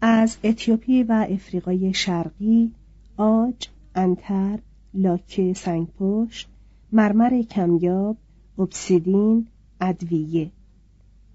از 0.00 0.36
اتیوپی 0.44 1.02
و 1.02 1.26
افریقای 1.30 1.94
شرقی 1.94 2.72
آج، 3.16 3.68
انتر، 3.94 4.58
لاکه 4.94 5.52
سنگپشت، 5.54 6.48
مرمر 6.92 7.42
کمیاب، 7.42 8.16
obsidian، 8.58 9.44
ادویه 9.80 10.50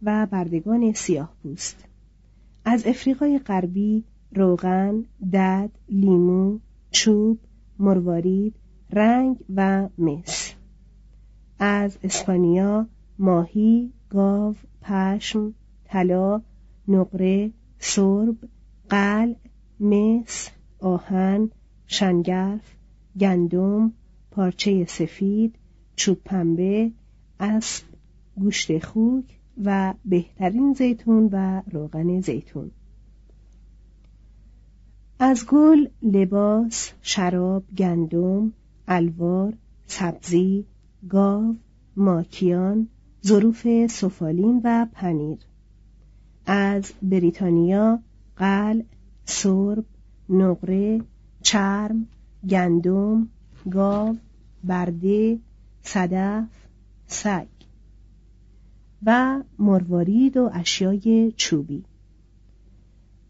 و 0.03 0.27
بردگان 0.31 0.93
سیاه 0.93 1.33
پوست. 1.43 1.85
از 2.65 2.87
افریقای 2.87 3.39
غربی 3.39 4.03
روغن، 4.35 5.05
دد، 5.33 5.69
لیمو، 5.89 6.59
چوب، 6.91 7.37
مروارید، 7.79 8.53
رنگ 8.89 9.37
و 9.55 9.89
مس. 9.97 10.53
از 11.59 11.97
اسپانیا 12.03 12.87
ماهی، 13.19 13.91
گاو، 14.09 14.55
پشم، 14.81 15.53
طلا، 15.85 16.41
نقره، 16.87 17.51
سرب، 17.83 18.35
قلع، 18.89 19.35
مس، 19.79 20.49
آهن، 20.79 21.49
شنگرف، 21.87 22.75
گندم، 23.19 23.93
پارچه 24.31 24.85
سفید، 24.85 25.55
چوب 25.95 26.17
پنبه، 26.25 26.91
اسب، 27.39 27.83
گوشت 28.39 28.85
خوک 28.85 29.39
و 29.63 29.93
بهترین 30.05 30.73
زیتون 30.73 31.29
و 31.31 31.61
روغن 31.71 32.19
زیتون. 32.19 32.71
از 35.19 35.45
گل، 35.45 35.87
لباس، 36.01 36.91
شراب، 37.01 37.63
گندم، 37.77 38.53
الوار، 38.87 39.53
سبزی، 39.85 40.65
گاو، 41.09 41.55
ماکیان، 41.95 42.87
ظروف 43.25 43.87
سفالین 43.87 44.61
و 44.63 44.87
پنیر 44.93 45.39
از 46.45 46.93
بریتانیا 47.01 47.99
قلع 48.37 48.83
سرب 49.25 49.85
نقره 50.29 51.01
چرم 51.41 52.07
گندم 52.49 53.27
گاو 53.71 54.17
برده 54.63 55.39
صدف 55.81 56.47
سگ 57.07 57.47
و 59.05 59.41
مروارید 59.59 60.37
و 60.37 60.49
اشیای 60.53 61.33
چوبی. 61.35 61.83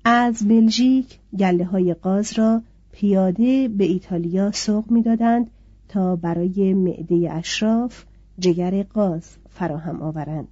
از 0.06 0.48
بلژیک 0.48 1.20
گله 1.40 1.66
های 1.66 1.94
قاز 1.94 2.40
را 2.40 2.62
پیاده 2.92 3.68
به 3.68 3.84
ایتالیا 3.84 4.52
سوق 4.52 4.92
می‌دادند 4.92 5.52
تا 5.88 6.16
برای 6.16 6.74
معده 6.74 7.34
اشراف 7.34 8.06
جگر 8.40 8.84
قاز 8.84 9.38
فراهم 9.50 10.02
آورند. 10.02 10.48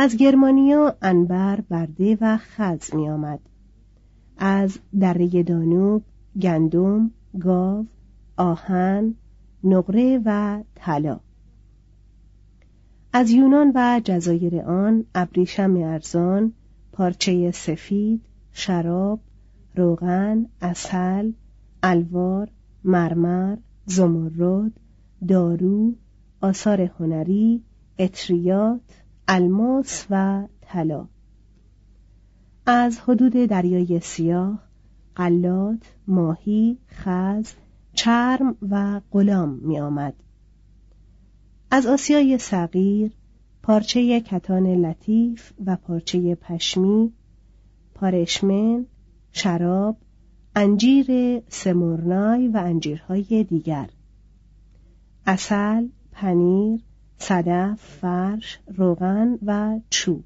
از 0.00 0.16
گرمانیا 0.16 0.96
انبر 1.02 1.60
برده 1.60 2.18
و 2.20 2.36
خز 2.36 2.94
می 2.94 3.08
آمد. 3.08 3.40
از 4.36 4.78
دره 5.00 5.42
دانوب 5.42 6.02
گندم 6.40 7.10
گاو 7.40 7.86
آهن 8.36 9.14
نقره 9.64 10.22
و 10.24 10.62
طلا 10.74 11.20
از 13.12 13.30
یونان 13.30 13.72
و 13.74 14.00
جزایر 14.04 14.60
آن 14.60 15.04
ابریشم 15.14 15.76
ارزان 15.76 16.52
پارچه 16.92 17.50
سفید 17.50 18.20
شراب 18.52 19.20
روغن 19.74 20.46
اصل 20.60 21.32
الوار 21.82 22.48
مرمر 22.84 23.56
زمرد 23.86 24.72
دارو 25.28 25.94
آثار 26.40 26.80
هنری 26.80 27.62
اطریات 27.98 29.02
الماس 29.30 30.06
و 30.10 30.46
طلا 30.60 31.06
از 32.66 33.00
حدود 33.00 33.32
دریای 33.32 34.00
سیاه 34.00 34.62
قلات 35.16 35.94
ماهی 36.06 36.78
خز 36.90 37.52
چرم 37.94 38.56
و 38.70 39.00
غلام 39.10 39.48
می 39.48 39.80
آمد. 39.80 40.14
از 41.70 41.86
آسیای 41.86 42.38
صغیر 42.38 43.12
پارچه 43.62 44.20
کتان 44.20 44.66
لطیف 44.66 45.52
و 45.66 45.76
پارچه 45.76 46.34
پشمی 46.34 47.12
پارشمن 47.94 48.86
شراب 49.32 49.96
انجیر 50.56 51.40
سمورنای 51.48 52.48
و 52.48 52.56
انجیرهای 52.56 53.44
دیگر 53.44 53.90
اصل، 55.26 55.88
پنیر، 56.12 56.80
صدف، 57.18 57.80
فرش، 57.80 58.58
روغن 58.66 59.38
و 59.46 59.80
چوب. 59.90 60.24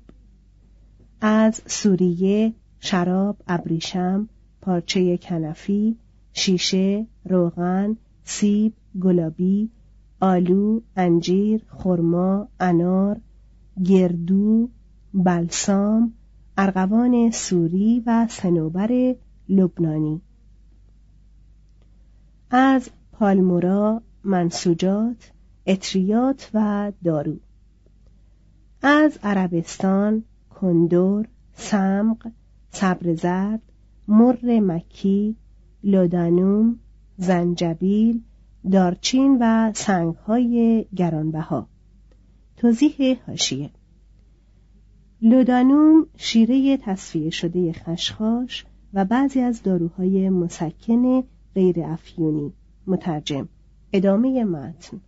از 1.21 1.63
سوریه، 1.67 2.53
شراب، 2.81 3.37
ابریشم، 3.49 4.29
پارچه 4.61 5.17
کنفی، 5.17 5.97
شیشه، 6.33 7.07
روغن، 7.25 7.97
سیب، 8.25 8.73
گلابی، 9.03 9.71
آلو، 10.21 10.81
انجیر، 10.97 11.63
خرما، 11.69 12.49
انار، 12.61 13.21
گردو، 13.85 14.69
بلسام، 15.15 16.13
ارغوان 16.57 17.31
سوری 17.31 18.03
و 18.07 18.27
سنوبر 18.31 19.15
لبنانی. 19.49 20.21
از 22.51 22.91
پالمورا 23.13 24.03
منسوجات 24.25 25.33
اتریات 25.67 26.51
و 26.55 26.93
دارو. 27.05 27.37
از 28.83 29.19
عربستان 29.23 30.25
کندور 30.51 31.29
سمق 31.55 32.31
صبر 32.71 33.15
زرد 33.15 33.63
مر 34.09 34.61
مکی 34.61 35.37
لودانوم 35.85 36.79
زنجبیل 37.17 38.23
دارچین 38.73 39.39
و 39.41 39.73
سنگهای 39.75 40.85
گرانبها. 40.97 41.69
توضیح 42.57 43.19
هاشیه 43.27 43.71
لودانوم 45.23 46.07
شیره 46.17 46.77
تصفیه 46.77 47.31
شده 47.31 47.73
خشخاش 47.73 48.67
و 48.95 49.05
بعضی 49.05 49.41
از 49.41 49.63
داروهای 49.63 50.29
مسکن 50.29 51.23
غیر 51.55 51.83
افیونی. 51.85 52.53
مترجم. 52.87 53.49
ادامه 53.93 54.45
متن. 54.45 55.01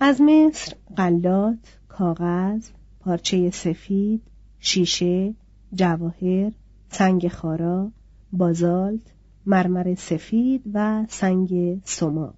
از 0.00 0.20
مصر 0.20 0.72
قلات، 0.96 1.78
کاغذ، 1.88 2.68
پارچه 3.00 3.50
سفید، 3.50 4.22
شیشه، 4.58 5.34
جواهر، 5.74 6.52
سنگ 6.88 7.28
خارا، 7.28 7.90
بازالت، 8.32 9.00
مرمر 9.46 9.94
سفید 9.94 10.62
و 10.74 11.06
سنگ 11.08 11.80
سماق. 11.84 12.34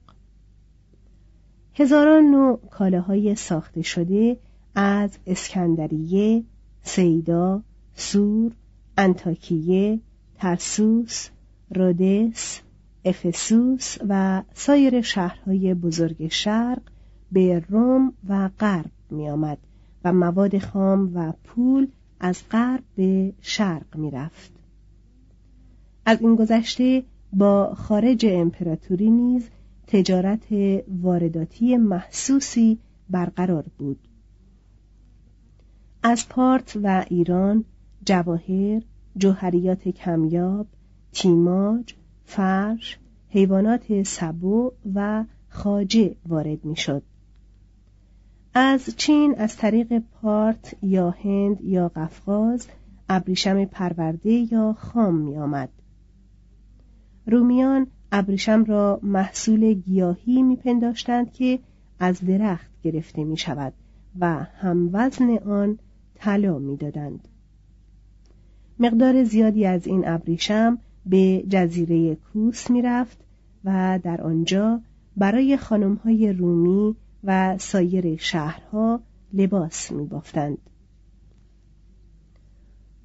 هزاران 1.74 2.24
نوع 2.24 2.60
کالاهای 2.70 3.34
ساخته 3.34 3.82
شده 3.82 4.36
از 4.74 5.18
اسکندریه، 5.26 6.44
سیدا، 6.82 7.62
سور، 7.94 8.52
انتاکیه، 8.98 10.00
ترسوس، 10.34 11.28
رودس، 11.74 12.60
افسوس 13.04 13.96
و 14.08 14.42
سایر 14.54 15.00
شهرهای 15.00 15.74
بزرگ 15.74 16.28
شرق 16.28 16.82
به 17.32 17.64
روم 17.68 18.12
و 18.28 18.50
غرب 18.60 18.90
می 19.10 19.28
آمد 19.28 19.58
و 20.04 20.12
مواد 20.12 20.58
خام 20.58 21.10
و 21.14 21.32
پول 21.44 21.88
از 22.20 22.42
غرب 22.50 22.82
به 22.96 23.32
شرق 23.40 23.96
می 23.96 24.10
رفت. 24.10 24.52
از 26.06 26.20
این 26.20 26.36
گذشته 26.36 27.02
با 27.32 27.74
خارج 27.74 28.26
امپراتوری 28.28 29.10
نیز 29.10 29.48
تجارت 29.86 30.46
وارداتی 31.02 31.76
محسوسی 31.76 32.78
برقرار 33.10 33.64
بود. 33.78 34.08
از 36.02 36.28
پارت 36.28 36.78
و 36.82 37.04
ایران 37.08 37.64
جواهر، 38.06 38.82
جوهریات 39.16 39.88
کمیاب، 39.88 40.66
تیماج، 41.12 41.94
فرش، 42.24 42.98
حیوانات 43.28 44.02
سبو 44.02 44.72
و 44.94 45.24
خاجه 45.48 46.16
وارد 46.28 46.64
می‌شد. 46.64 47.02
از 48.54 48.96
چین 48.96 49.34
از 49.38 49.56
طریق 49.56 49.98
پارت 49.98 50.74
یا 50.82 51.10
هند 51.10 51.60
یا 51.60 51.88
قفقاز 51.88 52.66
ابریشم 53.08 53.64
پرورده 53.64 54.52
یا 54.52 54.72
خام 54.78 55.14
می 55.14 55.36
آمد. 55.36 55.68
رومیان 57.26 57.86
ابریشم 58.12 58.64
را 58.64 59.00
محصول 59.02 59.72
گیاهی 59.72 60.42
میپنداشتند 60.42 61.32
که 61.32 61.58
از 61.98 62.20
درخت 62.24 62.70
گرفته 62.82 63.24
می 63.24 63.36
شود 63.36 63.72
و 64.20 64.46
وزن 64.92 65.38
آن 65.38 65.78
طلا 66.14 66.58
می‌دادند. 66.58 67.28
مقدار 68.78 69.24
زیادی 69.24 69.66
از 69.66 69.86
این 69.86 70.08
ابریشم 70.08 70.78
به 71.06 71.44
جزیره 71.48 72.14
کوس 72.14 72.70
می‌رفت 72.70 73.18
و 73.64 74.00
در 74.02 74.22
آنجا 74.22 74.80
برای 75.16 75.56
خانمهای 75.56 76.32
رومی 76.32 76.96
و 77.24 77.58
سایر 77.58 78.16
شهرها 78.16 79.00
لباس 79.32 79.92
می 79.92 80.06
بافتند. 80.06 80.58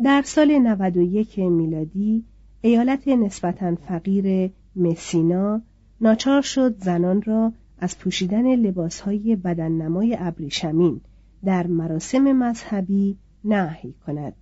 در 0.04 0.22
سال 0.22 0.58
91 0.58 1.40
میلادی 1.40 2.26
ایالت 2.62 3.08
نسبتا 3.08 3.76
فقیر 3.76 4.52
مسینا 4.76 5.62
ناچار 6.02 6.42
شد 6.42 6.84
زنان 6.84 7.22
را 7.22 7.54
از 7.80 8.00
پوشیدن 8.00 8.56
لباسهای 8.56 9.36
بدننمای 9.36 10.18
ابریشمین 10.20 11.02
در 11.46 11.68
مراسم 11.68 12.32
مذهبی 12.32 13.18
نهی 13.44 13.94
کند. 14.06 14.34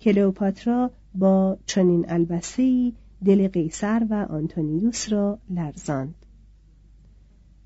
کلئوپاترا 0.00 0.90
با 1.14 1.56
چنین 1.66 2.04
البسه‌ای 2.08 2.92
دل 3.24 3.48
قیصر 3.48 4.06
و 4.10 4.14
آنتونیوس 4.14 5.12
را 5.12 5.38
لرزاند. 5.50 6.14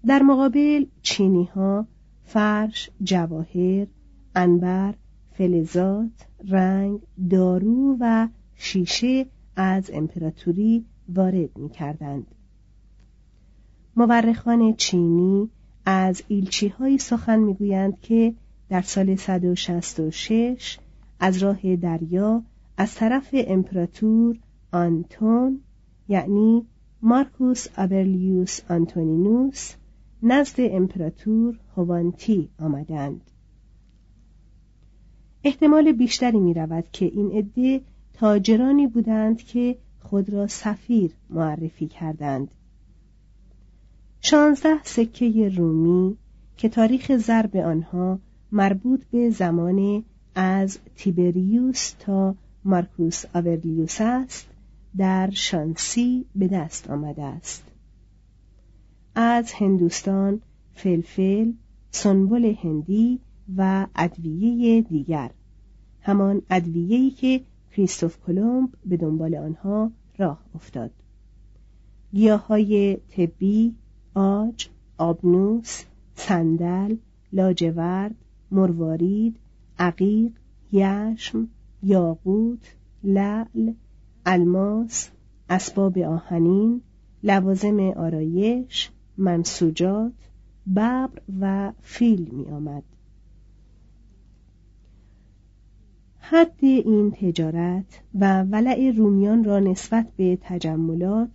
در 0.06 0.22
مقابل 0.22 0.86
چینی 1.02 1.44
ها 1.44 1.86
فرش، 2.24 2.90
جواهر، 3.02 3.86
انبر، 4.34 4.94
فلزات، 5.32 6.26
رنگ، 6.48 7.00
دارو 7.30 7.96
و 8.00 8.28
شیشه 8.54 9.26
از 9.56 9.90
امپراتوری 9.94 10.84
وارد 11.08 11.58
می 11.58 11.68
کردند. 11.68 12.26
مورخان 13.96 14.74
چینی 14.74 15.50
از 15.86 16.22
ایلچی 16.28 16.68
های 16.68 16.98
سخن 16.98 17.38
می‌گویند 17.38 18.00
که 18.00 18.34
در 18.68 18.82
سال 18.82 19.16
166 19.16 20.78
از 21.20 21.38
راه 21.38 21.76
دریا 21.76 22.42
از 22.76 22.94
طرف 22.94 23.28
امپراتور 23.32 24.38
آنتون 24.72 25.60
یعنی 26.08 26.66
مارکوس 27.02 27.66
آبرلیوس 27.78 28.60
آنتونینوس 28.70 29.74
نزد 30.22 30.56
امپراتور 30.58 31.58
هوانتی 31.76 32.48
آمدند. 32.58 33.20
احتمال 35.44 35.92
بیشتری 35.92 36.38
می 36.38 36.54
رود 36.54 36.84
که 36.92 37.04
این 37.04 37.30
عده 37.30 37.80
تاجرانی 38.14 38.86
بودند 38.86 39.42
که 39.42 39.76
خود 40.00 40.30
را 40.30 40.46
سفیر 40.46 41.10
معرفی 41.30 41.86
کردند. 41.86 42.48
شانزده 44.20 44.82
سکه 44.84 45.48
رومی 45.48 46.16
که 46.56 46.68
تاریخ 46.68 47.16
ضرب 47.16 47.56
آنها 47.56 48.18
مربوط 48.52 49.04
به 49.04 49.30
زمان 49.30 50.04
از 50.34 50.78
تیبریوس 50.96 51.90
تا 51.98 52.34
مارکوس 52.64 53.24
آورلیوس 53.34 54.00
است 54.00 54.46
در 54.96 55.30
شانسی 55.30 56.24
به 56.34 56.48
دست 56.48 56.90
آمده 56.90 57.22
است. 57.22 57.64
از 59.18 59.52
هندوستان 59.52 60.40
فلفل 60.74 61.52
سنبل 61.90 62.54
هندی 62.62 63.20
و 63.56 63.86
ادویه 63.96 64.82
دیگر. 64.82 65.30
همان 66.00 66.42
ادویه‌ای 66.50 67.10
که 67.10 67.40
کریستوف 67.72 68.16
کلمب 68.26 68.68
به 68.86 68.96
دنبال 68.96 69.34
آنها 69.34 69.90
راه 70.18 70.40
افتاد. 70.54 70.90
گیاهای 72.12 72.96
طبی 72.96 73.74
آج 74.14 74.68
آبنوس 74.98 75.82
صندل 76.14 76.96
لاجورد 77.32 78.14
مروارید 78.50 79.36
عقیق 79.78 80.32
یشم 80.72 81.48
یاقوت 81.82 82.76
لعل 83.04 83.72
الماس 84.26 85.10
اسباب 85.50 85.98
آهنین 85.98 86.80
لوازم 87.22 87.80
آرایش 87.80 88.90
منسوجات 89.18 90.12
ببر 90.76 91.08
و 91.40 91.72
فیل 91.82 92.28
می 92.32 92.44
آمد. 92.44 92.82
حد 96.18 96.56
این 96.60 97.10
تجارت 97.10 98.02
و 98.14 98.42
ولع 98.42 98.92
رومیان 98.96 99.44
را 99.44 99.58
نسبت 99.58 100.06
به 100.16 100.38
تجملات 100.42 101.30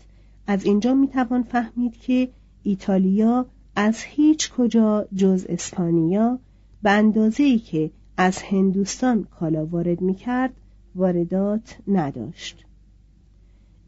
از 0.48 0.66
اینجا 0.66 0.94
می 0.94 1.08
توان 1.08 1.44
فهمید 1.44 1.98
که 1.98 2.30
ایتالیا 2.64 3.46
از 3.76 4.04
هیچ 4.04 4.52
کجا 4.52 5.08
جز 5.16 5.46
اسپانیا 5.50 6.40
به 6.84 6.92
اندازه‌ای 6.92 7.60
که 7.60 7.92
از 8.18 8.42
هندوستان 8.42 9.24
کالا 9.24 9.66
وارد 9.66 10.02
می 10.02 10.16
کرد 10.16 10.54
واردات 10.96 11.78
نداشت 11.88 12.66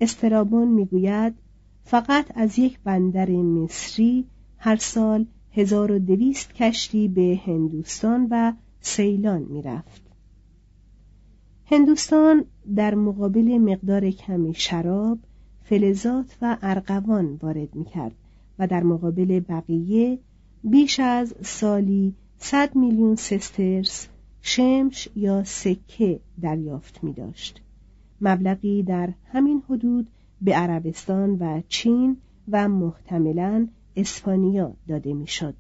استرابون 0.02 0.68
می‌گوید 0.68 1.34
فقط 1.84 2.26
از 2.36 2.60
یک 2.60 2.80
بندر 2.84 3.30
مصری 3.30 4.26
هر 4.58 4.76
سال 4.76 5.26
1200 5.52 6.54
کشتی 6.54 7.08
به 7.08 7.42
هندوستان 7.46 8.28
و 8.32 8.54
سیلان 8.82 9.42
می‌رفت. 9.42 10.02
هندوستان 11.66 12.46
در 12.76 12.96
مقابل 12.96 13.58
مقدار 13.58 14.12
کمی 14.12 14.54
شراب، 14.54 15.20
فلزات 15.64 16.38
و 16.42 16.58
ارغوان 16.62 17.40
وارد 17.42 17.76
می‌کرد 17.76 18.16
و 18.60 18.68
در 18.68 18.84
مقابل 18.84 19.40
بقیه 19.40 20.20
بیش 20.64 21.00
از 21.00 21.34
سالی 21.42 22.14
100 22.38 22.76
میلیون 22.76 23.16
سسترس 23.16 24.08
شمش 24.42 25.10
یا 25.16 25.44
سکه 25.44 26.20
دریافت 26.42 27.04
می 27.04 27.14
داشت. 27.14 27.62
مبلغی 28.22 28.84
در 28.84 29.14
همین 29.32 29.64
حدود 29.70 30.08
به 30.44 30.54
عربستان 30.54 31.38
و 31.40 31.62
چین 31.68 32.18
و 32.52 32.70
محتملا 32.70 33.68
اسپانیا 33.96 34.74
داده 34.88 35.14
می‌شد. 35.14 35.56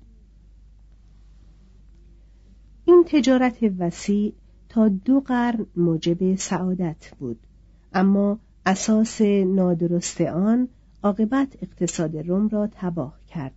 این 2.86 3.04
تجارت 3.08 3.58
وسیع 3.80 4.34
تا 4.70 4.88
دو 4.88 5.20
قرن 5.20 5.66
موجب 5.76 6.36
سعادت 6.36 7.12
بود. 7.20 7.40
اما 7.94 8.40
اساس 8.66 9.22
نادرست 9.48 10.22
آن 10.22 10.68
عاقبت 11.04 11.58
اقتصاد 11.62 12.18
روم 12.18 12.48
را 12.48 12.70
تباه 12.72 13.20
کرد. 13.28 13.54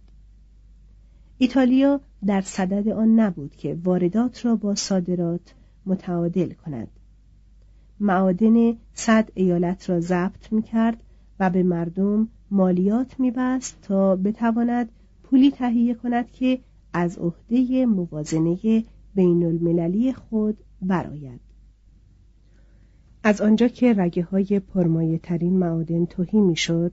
ایتالیا 1.39 2.01
در 2.27 2.41
صدد 2.41 2.89
آن 2.89 3.21
نبود 3.21 3.57
که 3.57 3.79
واردات 3.85 4.47
را 4.47 4.57
با 4.57 4.75
صادرات 4.75 5.55
متعادل 5.87 6.53
کند. 6.53 6.89
معادن 8.01 8.77
صد 8.95 9.31
ایالت 9.35 9.91
را 9.91 10.01
ضبط 10.01 10.53
می 10.53 10.63
کرد 10.63 11.03
و 11.41 11.51
به 11.51 11.63
مردم 11.63 12.29
مالیات 12.51 13.21
میبست 13.21 13.79
تا 13.83 14.17
بتواند 14.17 14.89
پولی 15.23 15.51
تهیه 15.51 15.95
کند 15.95 16.31
که 16.31 16.59
از 16.93 17.19
عهده 17.19 17.87
موازنه 17.87 18.85
بین 19.15 19.45
المللی 19.45 20.13
خود 20.13 20.59
برآید. 20.83 21.41
از 23.23 23.41
آنجا 23.41 23.69
که 23.69 23.93
رگه 23.93 24.23
های 24.23 24.61
پرمایه 24.61 25.19
ترین 25.19 25.59
معادن 25.59 26.05
توهی 26.05 26.41
می‌شد 26.41 26.93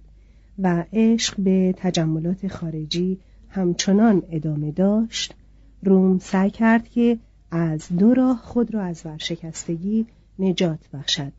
و 0.59 0.85
عشق 0.93 1.41
به 1.41 1.73
تجملات 1.77 2.47
خارجی 2.47 3.19
همچنان 3.50 4.23
ادامه 4.29 4.71
داشت 4.71 5.35
روم 5.83 6.17
سعی 6.19 6.50
کرد 6.50 6.89
که 6.89 7.17
از 7.51 7.88
دو 7.97 8.13
راه 8.13 8.38
خود 8.38 8.73
را 8.73 8.83
از 8.83 9.05
ورشکستگی 9.05 10.05
نجات 10.39 10.89
بخشد 10.93 11.33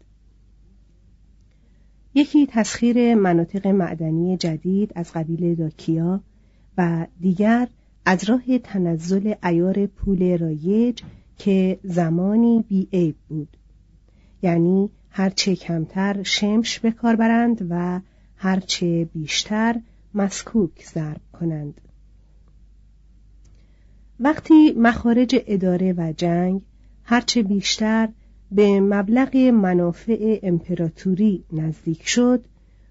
یکی 2.14 2.46
تسخیر 2.46 3.14
مناطق 3.14 3.66
معدنی 3.66 4.36
جدید 4.36 4.92
از 4.94 5.12
قبیل 5.12 5.54
داکیا 5.54 6.20
و 6.78 7.06
دیگر 7.20 7.68
از 8.04 8.24
راه 8.24 8.58
تنزل 8.58 9.34
ایار 9.42 9.86
پول 9.86 10.38
رایج 10.38 11.02
که 11.38 11.78
زمانی 11.82 12.64
بیعیب 12.68 13.16
بود. 13.28 13.56
یعنی 14.42 14.90
هرچه 15.10 15.56
کمتر 15.56 16.22
شمش 16.22 16.78
به 16.80 16.90
کار 16.90 17.16
برند 17.16 17.66
و 17.70 18.00
هرچه 18.36 19.08
بیشتر 19.14 19.80
مسکوک 20.14 20.84
ضرب 20.84 21.20
کنند. 21.32 21.80
وقتی 24.20 24.72
مخارج 24.72 25.36
اداره 25.46 25.92
و 25.92 26.12
جنگ 26.16 26.60
هرچه 27.04 27.42
بیشتر 27.42 28.08
به 28.54 28.80
مبلغ 28.80 29.36
منافع 29.36 30.38
امپراتوری 30.42 31.44
نزدیک 31.52 32.08
شد. 32.08 32.44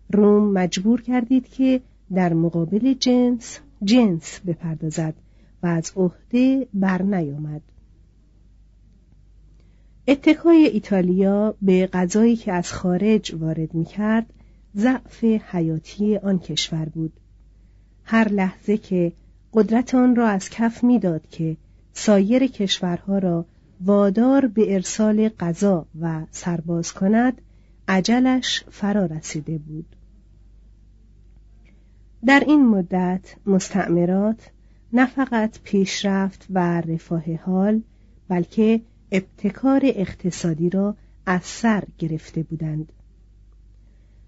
روم 0.09 0.53
مجبور 0.53 1.01
کردید 1.01 1.49
که 1.49 1.81
در 2.13 2.33
مقابل 2.33 2.93
جنس 2.93 3.59
جنس 3.83 4.39
بپردازد 4.47 5.13
و 5.63 5.67
از 5.67 5.91
عهده 5.95 6.67
بر 6.73 7.01
نیامد. 7.01 7.61
اتکای 10.07 10.65
ایتالیا 10.65 11.55
به 11.61 11.87
غذایی 11.87 12.35
که 12.35 12.53
از 12.53 12.73
خارج 12.73 13.35
وارد 13.39 13.73
می 13.73 13.85
کرد 13.85 14.25
ضعف 14.75 15.23
حیاتی 15.23 16.17
آن 16.17 16.39
کشور 16.39 16.85
بود. 16.85 17.13
هر 18.03 18.29
لحظه 18.29 18.77
که 18.77 19.11
قدرت 19.53 19.95
آن 19.95 20.15
را 20.15 20.27
از 20.27 20.49
کف 20.49 20.83
می‌داد 20.83 21.27
که 21.29 21.57
سایر 21.93 22.47
کشورها 22.47 23.17
را 23.17 23.45
وادار 23.85 24.47
به 24.47 24.73
ارسال 24.73 25.29
غذا 25.29 25.85
و 26.01 26.21
سرباز 26.31 26.93
کند 26.93 27.41
عجلش 27.87 28.63
فرا 28.71 29.05
رسیده 29.05 29.57
بود. 29.57 29.95
در 32.25 32.43
این 32.47 32.67
مدت 32.67 33.35
مستعمرات 33.45 34.51
نه 34.93 35.05
فقط 35.05 35.59
پیشرفت 35.63 36.47
و 36.49 36.81
رفاه 36.81 37.35
حال 37.35 37.81
بلکه 38.27 38.81
ابتکار 39.11 39.81
اقتصادی 39.83 40.69
را 40.69 40.95
از 41.25 41.43
سر 41.43 41.83
گرفته 41.97 42.43
بودند. 42.43 42.91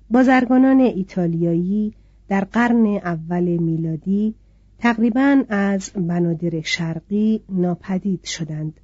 بازرگانان 0.09 0.79
ایتالیایی 0.79 1.93
در 2.27 2.43
قرن 2.43 2.85
اول 2.85 3.43
میلادی 3.43 4.35
تقریبا 4.79 5.43
از 5.49 5.91
بنادر 5.95 6.61
شرقی 6.61 7.41
ناپدید 7.49 8.23
شدند. 8.23 8.79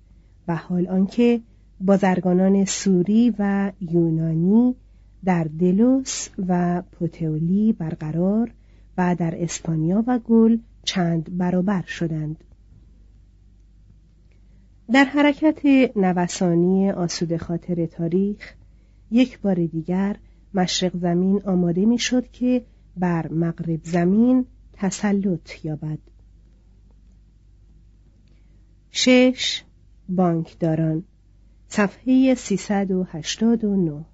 و 0.47 0.55
حال 0.55 0.87
آنکه 0.87 1.41
بازرگانان 1.81 2.65
سوری 2.65 3.35
و 3.39 3.71
یونانی 3.81 4.75
در 5.25 5.43
دلوس 5.43 6.29
و 6.47 6.81
پوتئولی 6.91 7.73
برقرار 7.73 8.51
و 8.97 9.15
در 9.15 9.43
اسپانیا 9.43 10.03
و 10.07 10.19
گل 10.19 10.57
چند 10.83 11.37
برابر 11.37 11.81
شدند. 11.81 12.43
در 14.91 15.03
حرکت 15.03 15.61
نوسانی 15.97 16.91
آسوده 16.91 17.37
خاطر 17.37 17.85
تاریخ 17.85 18.53
یک 19.11 19.39
بار 19.39 19.55
دیگر 19.55 20.15
مشرق 20.53 20.97
زمین 20.97 21.41
آماده 21.45 21.85
می‌شد 21.85 22.31
که 22.31 22.65
بر 22.97 23.27
مغرب 23.27 23.79
زمین 23.83 24.45
تسلط 24.73 25.65
یابد. 25.65 25.99
شش 28.91 29.63
بانکداران. 30.09 31.03
صفحه 31.67 32.35
389 32.35 34.05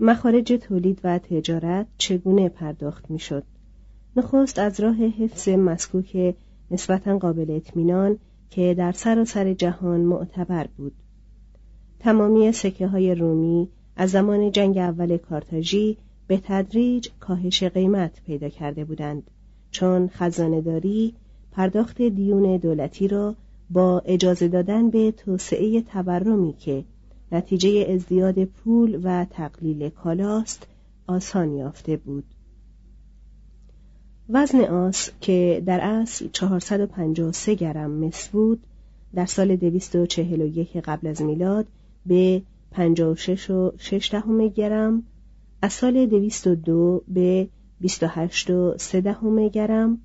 مخارج 0.00 0.52
تولید 0.52 1.00
و 1.04 1.18
تجارت 1.18 1.86
چگونه 1.98 2.48
پرداخت 2.48 3.10
می‌شد؟ 3.10 3.44
نخست 4.16 4.58
از 4.58 4.80
راه 4.80 4.96
حفظ 4.96 5.48
مسکوک 5.48 6.34
نسبتا 6.70 7.18
قابل 7.18 7.50
اطمینان 7.50 8.18
که 8.50 8.74
در 8.78 8.92
سراسر 8.92 9.52
جهان 9.52 10.00
معتبر 10.00 10.66
بود. 10.76 10.92
تمامی 11.98 12.52
سکه 12.52 12.86
های 12.86 13.14
رومی 13.14 13.68
از 13.96 14.10
زمان 14.10 14.50
جنگ 14.50 14.78
اول 14.78 15.16
کارتاژی 15.16 15.96
به 16.26 16.40
تدریج 16.44 17.08
کاهش 17.20 17.62
قیمت 17.62 18.20
پیدا 18.26 18.48
کرده 18.48 18.84
بودند 18.84 19.30
چون 19.70 20.08
خزانهداری 20.08 21.14
پرداخت 21.52 22.02
دیون 22.02 22.56
دولتی 22.56 23.08
را 23.08 23.34
با 23.70 24.02
اجازه 24.04 24.48
دادن 24.48 24.90
به 24.90 25.12
توسعه 25.12 25.82
تورمی 25.82 26.52
که 26.52 26.84
نتیجه 27.32 27.86
ازدیاد 27.90 28.44
پول 28.44 29.00
و 29.02 29.24
تقلیل 29.30 29.88
کالاست 29.88 30.66
آسان 31.06 31.52
یافته 31.54 31.96
بود. 31.96 32.24
وزن 34.28 34.60
آس 34.60 35.10
که 35.20 35.62
در 35.66 35.80
اصل 35.80 36.28
453 36.32 37.54
گرم 37.54 37.90
مس 37.90 38.28
بود 38.28 38.60
در 39.14 39.26
سال 39.26 39.56
241 39.56 40.76
قبل 40.76 41.06
از 41.06 41.22
میلاد 41.22 41.66
به 42.06 42.42
56 42.70 43.50
و 43.50 43.72
6 43.78 44.10
دهم 44.12 44.48
گرم 44.48 45.02
از 45.62 45.72
سال 45.72 46.06
202 46.06 47.02
به 47.08 47.48
28 47.80 48.50
و 48.50 48.74
3 48.78 49.00
دهم 49.00 49.48
گرم 49.48 49.98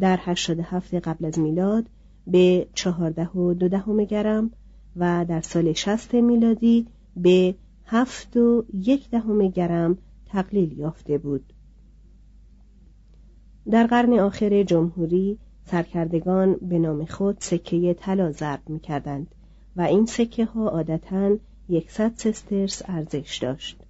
در 0.00 0.18
87 0.22 0.94
قبل 0.94 1.24
از 1.24 1.38
میلاد 1.38 1.84
به 2.28 2.68
14 2.74 3.28
و 3.28 3.54
2 3.54 3.68
دهم 3.68 4.04
گرم 4.04 4.50
و 4.96 5.24
در 5.28 5.40
سال 5.40 5.72
60 5.72 6.14
میلادی 6.14 6.86
به 7.16 7.54
7 7.86 8.36
و 8.36 8.64
1 8.74 9.10
دهم 9.10 9.48
گرم 9.48 9.98
تقلیل 10.26 10.78
یافته 10.78 11.18
بود 11.18 11.52
در 13.70 13.86
قرن 13.86 14.18
آخر 14.18 14.62
جمهوری 14.62 15.38
سرکردگان 15.64 16.56
به 16.62 16.78
نام 16.78 17.04
خود 17.04 17.36
سکه 17.40 17.94
طلا 17.94 18.32
ضرب 18.32 18.60
می 18.68 18.80
کردند 18.80 19.34
و 19.76 19.80
این 19.80 20.06
سکه 20.06 20.44
ها 20.44 20.68
عادتا 20.68 21.36
یکصد 21.68 22.12
سسترس 22.16 22.82
ارزش 22.86 23.38
داشت. 23.42 23.80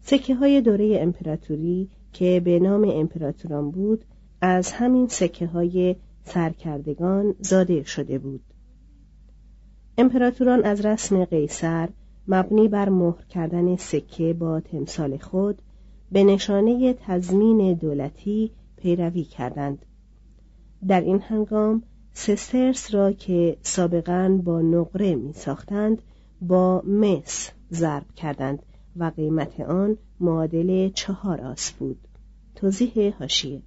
سکه 0.00 0.34
های 0.34 0.60
دوره 0.60 0.98
امپراتوری 1.00 1.88
که 2.12 2.42
به 2.44 2.58
نام 2.58 2.88
امپراتوران 2.88 3.70
بود 3.70 4.04
از 4.40 4.72
همین 4.72 5.08
سکه 5.08 5.46
های 5.46 5.96
سرکردگان 6.24 7.34
زاده 7.40 7.82
شده 7.82 8.18
بود. 8.18 8.40
امپراتوران 9.98 10.64
از 10.64 10.86
رسم 10.86 11.24
قیصر 11.24 11.88
مبنی 12.28 12.68
بر 12.68 12.88
مهر 12.88 13.24
کردن 13.28 13.76
سکه 13.76 14.32
با 14.32 14.60
تمثال 14.60 15.16
خود 15.16 15.62
به 16.12 16.24
نشانه 16.24 16.92
تضمین 16.92 17.74
دولتی 17.74 18.50
پیروی 18.76 19.24
کردند 19.24 19.86
در 20.88 21.00
این 21.00 21.20
هنگام 21.20 21.82
سسترس 22.12 22.94
را 22.94 23.12
که 23.12 23.56
سابقا 23.62 24.40
با 24.44 24.60
نقره 24.60 25.14
می 25.14 25.32
ساختند 25.32 26.02
با 26.40 26.82
مس 26.86 27.50
ضرب 27.72 28.12
کردند 28.16 28.62
و 28.96 29.12
قیمت 29.16 29.60
آن 29.60 29.96
معادل 30.20 30.88
چهار 30.88 31.40
آس 31.40 31.72
بود 31.72 31.98
توضیح 32.54 33.14
هاشیه 33.20 33.62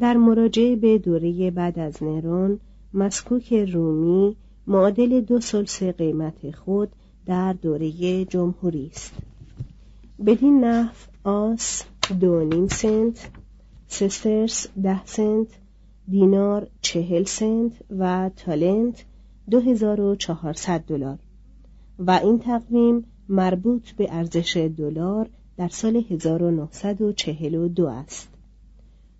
در 0.00 0.16
مراجعه 0.16 0.76
به 0.76 0.98
دوره 0.98 1.50
بعد 1.50 1.78
از 1.78 2.02
نرون 2.02 2.60
مسکوک 2.94 3.52
رومی 3.52 4.36
معادل 4.66 5.20
دو 5.20 5.40
سلس 5.40 5.82
قیمت 5.82 6.50
خود 6.50 6.88
در 7.26 7.52
دوره 7.52 8.24
جمهوری 8.24 8.90
است. 8.92 9.12
بدین 10.26 10.64
نحو 10.64 10.94
آس 11.24 11.82
دو 12.20 12.44
نیم 12.44 12.66
سنت 12.66 13.30
سسترس 13.86 14.66
ده 14.82 15.04
سنت 15.04 15.46
دینار 16.08 16.66
چهل 16.80 17.24
سنت 17.24 17.72
و 17.98 18.30
تالنت 18.36 19.04
دو 19.50 19.60
هزار 19.60 20.00
و 20.00 20.16
چهارصد 20.16 20.80
دلار 20.80 21.18
و 21.98 22.10
این 22.10 22.38
تقویم 22.38 23.04
مربوط 23.28 23.90
به 23.90 24.06
ارزش 24.10 24.56
دلار 24.56 25.28
در 25.56 25.68
سال 25.68 26.04
1942 26.10 27.86
است. 27.86 28.29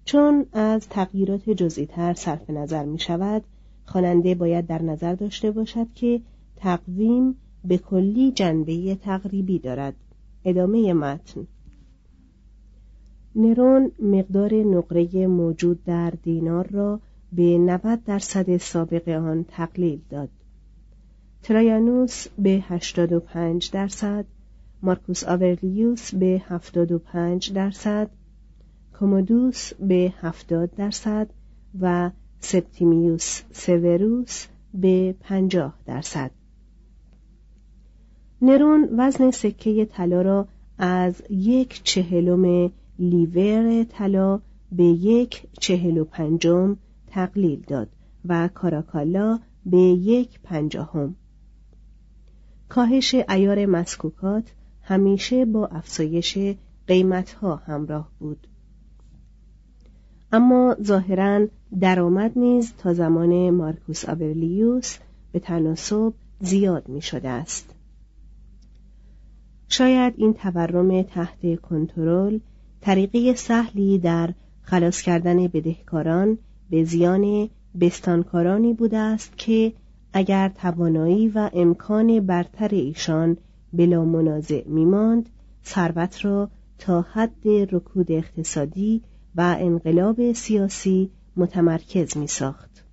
چون 0.04 0.46
از 0.52 0.88
تغییرات 0.88 1.50
جزئی 1.50 1.86
تر 1.86 2.14
صرف 2.14 2.50
نظر 2.50 2.84
می 2.84 2.98
شود 2.98 3.42
خواننده 3.84 4.34
باید 4.34 4.66
در 4.66 4.82
نظر 4.82 5.14
داشته 5.14 5.50
باشد 5.50 5.86
که 5.94 6.20
تقویم 6.56 7.36
به 7.64 7.78
کلی 7.78 8.32
جنبه 8.32 8.94
تقریبی 8.94 9.58
دارد. 9.58 9.94
ادامه 10.44 10.92
متن. 10.92 11.46
نرون 13.36 13.92
مقدار 14.02 14.54
نقره 14.54 15.26
موجود 15.26 15.84
در 15.84 16.10
دینار 16.10 16.66
را 16.66 17.00
به 17.32 17.58
90 17.58 18.04
درصد 18.04 18.56
سابق 18.56 19.08
آن 19.08 19.44
تقلیل 19.48 20.00
داد. 20.10 20.28
ترایانوس 21.42 22.26
به 22.38 22.50
85 22.68 23.70
درصد 23.70 24.24
مارکوس 24.82 25.24
آورلیوس 25.24 26.14
به 26.14 26.42
75 26.48 27.52
درصد 27.52 28.10
کومودوس 29.00 29.74
به 29.74 30.12
70 30.20 30.74
درصد 30.74 31.30
و 31.80 32.10
سپتیمیوس 32.40 33.42
سوروس 33.52 34.46
به 34.74 35.14
50 35.20 35.74
درصد. 35.86 36.30
نرون 38.42 38.88
وزن 38.98 39.30
سکه 39.30 39.84
طلا 39.84 40.22
را 40.22 40.48
از 40.78 41.22
یک 41.30 41.82
چهلم 41.84 42.72
لیور 42.98 43.84
طلا 43.84 44.40
به 44.72 44.84
یک 44.84 45.46
چهل 45.60 45.98
و 45.98 46.04
پنجم 46.04 46.76
تقلیل 47.06 47.60
داد 47.66 47.88
و 48.24 48.48
کاراکالا 48.48 49.38
به 49.66 49.78
یک 49.78 50.40
پنجاهم. 50.40 51.14
کاهش 52.68 53.14
ایار 53.14 53.66
مسکوکات 53.66 54.44
همیشه 54.82 55.44
با 55.44 55.66
افزایش 55.66 56.38
قیمتها 56.86 57.56
همراه 57.56 58.10
بود. 58.18 58.46
اما 60.32 60.76
ظاهرا 60.82 61.46
درآمد 61.80 62.32
نیز 62.36 62.72
تا 62.78 62.94
زمان 62.94 63.50
مارکوس 63.50 64.08
آبرلیوس 64.08 64.98
به 65.32 65.38
تناسب 65.38 66.12
زیاد 66.40 66.88
می 66.88 67.02
شده 67.02 67.28
است. 67.28 67.74
شاید 69.68 70.14
این 70.16 70.34
تورم 70.34 71.02
تحت 71.02 71.60
کنترل 71.60 72.38
طریقه 72.80 73.34
سهلی 73.34 73.98
در 73.98 74.34
خلاص 74.62 75.02
کردن 75.02 75.46
بدهکاران 75.46 76.38
به 76.70 76.84
زیان 76.84 77.48
بستانکارانی 77.80 78.72
بوده 78.72 78.98
است 78.98 79.32
که 79.36 79.72
اگر 80.12 80.48
توانایی 80.48 81.28
و 81.28 81.50
امکان 81.52 82.20
برتر 82.20 82.68
ایشان 82.68 83.36
بلا 83.72 84.04
منازع 84.04 84.68
میماند 84.68 85.28
ثروت 85.64 86.24
را 86.24 86.50
تا 86.78 87.02
حد 87.02 87.48
رکود 87.72 88.12
اقتصادی 88.12 89.02
و 89.36 89.56
انقلاب 89.60 90.32
سیاسی 90.32 91.10
متمرکز 91.36 92.16
می 92.16 92.26
ساخت. 92.26 92.84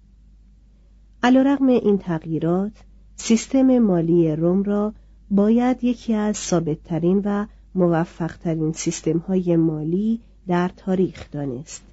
علیرغم 1.24 1.68
این 1.68 1.98
تغییرات 1.98 2.72
سیستم 3.16 3.80
مالی 3.80 4.36
روم 4.36 4.64
را 4.64 4.94
باید 5.32 5.84
یکی 5.84 6.14
از 6.14 6.38
ثابتترین 6.38 7.22
و 7.26 7.46
موفقترین 7.76 8.72
سیستم 8.72 9.18
های 9.18 9.56
مالی 9.56 10.20
در 10.48 10.72
تاریخ 10.78 11.32
دانست. 11.32 11.84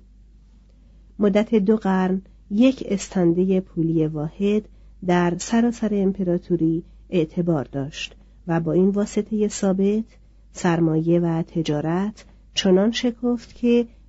مدت 1.18 1.54
دو 1.54 1.76
قرن 1.76 2.22
یک 2.50 2.84
استنده 2.86 3.60
پولی 3.60 4.06
واحد 4.06 4.68
در 5.06 5.34
سراسر 5.38 5.88
امپراتوری 5.92 6.84
اعتبار 7.10 7.64
داشت 7.72 8.16
و 8.46 8.60
با 8.60 8.72
این 8.72 8.88
واسطه 8.88 9.48
ثابت 9.48 10.04
سرمایه 10.52 11.20
و 11.20 11.42
تجارت 11.42 12.24
چنان 12.54 12.90
شکفت 12.90 13.54
که 13.54 13.86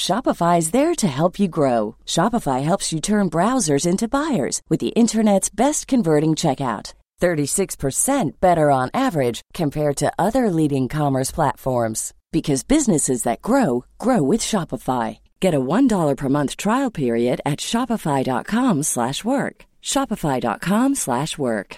Shopify 0.00 0.56
is 0.56 0.70
there 0.70 0.94
to 0.94 1.06
help 1.06 1.38
you 1.38 1.46
grow. 1.46 1.96
Shopify 2.06 2.62
helps 2.62 2.90
you 2.90 3.00
turn 3.00 3.28
browsers 3.28 3.86
into 3.86 4.08
buyers 4.08 4.62
with 4.66 4.80
the 4.80 4.94
internet's 5.02 5.50
best 5.50 5.86
converting 5.86 6.30
checkout. 6.30 6.94
36% 7.20 8.40
better 8.40 8.70
on 8.70 8.88
average 8.94 9.42
compared 9.52 9.96
to 9.98 10.10
other 10.18 10.48
leading 10.48 10.88
commerce 10.88 11.30
platforms 11.30 12.14
because 12.32 12.62
businesses 12.62 13.24
that 13.24 13.42
grow 13.42 13.84
grow 13.98 14.22
with 14.22 14.40
Shopify. 14.40 15.18
Get 15.38 15.54
a 15.54 15.60
$1 15.60 16.16
per 16.16 16.28
month 16.30 16.56
trial 16.56 16.90
period 16.90 17.40
at 17.44 17.60
shopify.com/work. 17.60 19.56
shopify.com/work. 19.82 21.76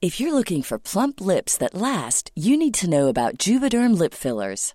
If 0.00 0.20
you're 0.20 0.36
looking 0.38 0.62
for 0.62 0.78
plump 0.90 1.20
lips 1.20 1.58
that 1.58 1.74
last, 1.74 2.30
you 2.34 2.56
need 2.56 2.74
to 2.80 2.90
know 2.94 3.08
about 3.08 3.38
Juvederm 3.46 3.98
lip 3.98 4.14
fillers. 4.14 4.74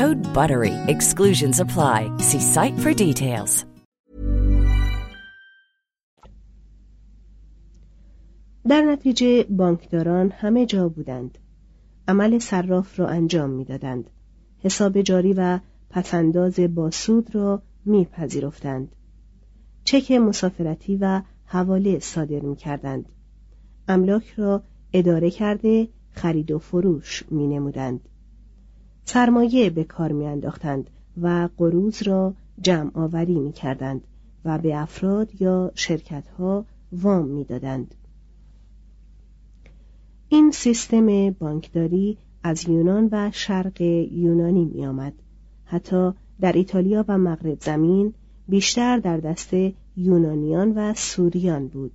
Code 0.00 0.22
BUTTERY. 0.38 0.74
Exclusions 0.94 1.56
apply. 1.64 1.98
See 2.28 2.42
site 2.54 2.76
for 2.82 2.92
details. 2.94 3.64
در 8.68 8.82
نتیجه 8.82 9.44
بانکداران 9.50 10.30
همه 10.30 10.66
جا 10.66 10.88
بودند. 10.88 11.38
عمل 12.08 12.38
صراف 12.38 13.00
را 13.00 13.08
انجام 13.08 13.50
می‌دادند. 13.50 14.10
حساب 14.58 15.02
جاری 15.02 15.32
و 15.32 15.58
پسنداز 15.90 16.60
باسود 16.60 17.34
را 17.34 17.62
میپذیرفتند. 17.84 18.96
چک 19.84 20.10
مسافرتی 20.10 20.96
و 20.96 21.22
حواله 21.44 21.98
صادر 21.98 22.40
می 22.40 22.56
کردند. 22.56 23.08
املاک 23.88 24.34
را 24.36 24.62
اداره 24.92 25.30
کرده 25.30 25.88
خرید 26.10 26.50
و 26.50 26.58
فروش 26.58 27.24
می 27.30 27.46
نمودند. 27.46 28.08
سرمایه 29.04 29.70
به 29.70 29.84
کار 29.84 30.12
می 30.12 30.26
انداختند 30.26 30.90
و 31.22 31.48
قروض 31.56 32.02
را 32.02 32.34
جمع 32.60 32.90
آوری 32.94 33.38
می 33.38 33.52
کردند 33.52 34.04
و 34.44 34.58
به 34.58 34.76
افراد 34.76 35.40
یا 35.40 35.72
شرکت 35.74 36.28
ها 36.28 36.64
وام 36.92 37.24
می 37.24 37.44
دادند. 37.44 37.94
این 40.28 40.50
سیستم 40.50 41.30
بانکداری 41.30 42.18
از 42.42 42.68
یونان 42.68 43.08
و 43.12 43.30
شرق 43.32 43.80
یونانی 43.80 44.64
می 44.64 44.86
آمد. 44.86 45.12
حتی 45.64 46.12
در 46.40 46.52
ایتالیا 46.52 47.04
و 47.08 47.18
مغرب 47.18 47.60
زمین 47.60 48.14
بیشتر 48.48 48.98
در 48.98 49.16
دست 49.16 49.50
یونانیان 49.96 50.72
و 50.72 50.94
سوریان 50.94 51.68
بود. 51.68 51.92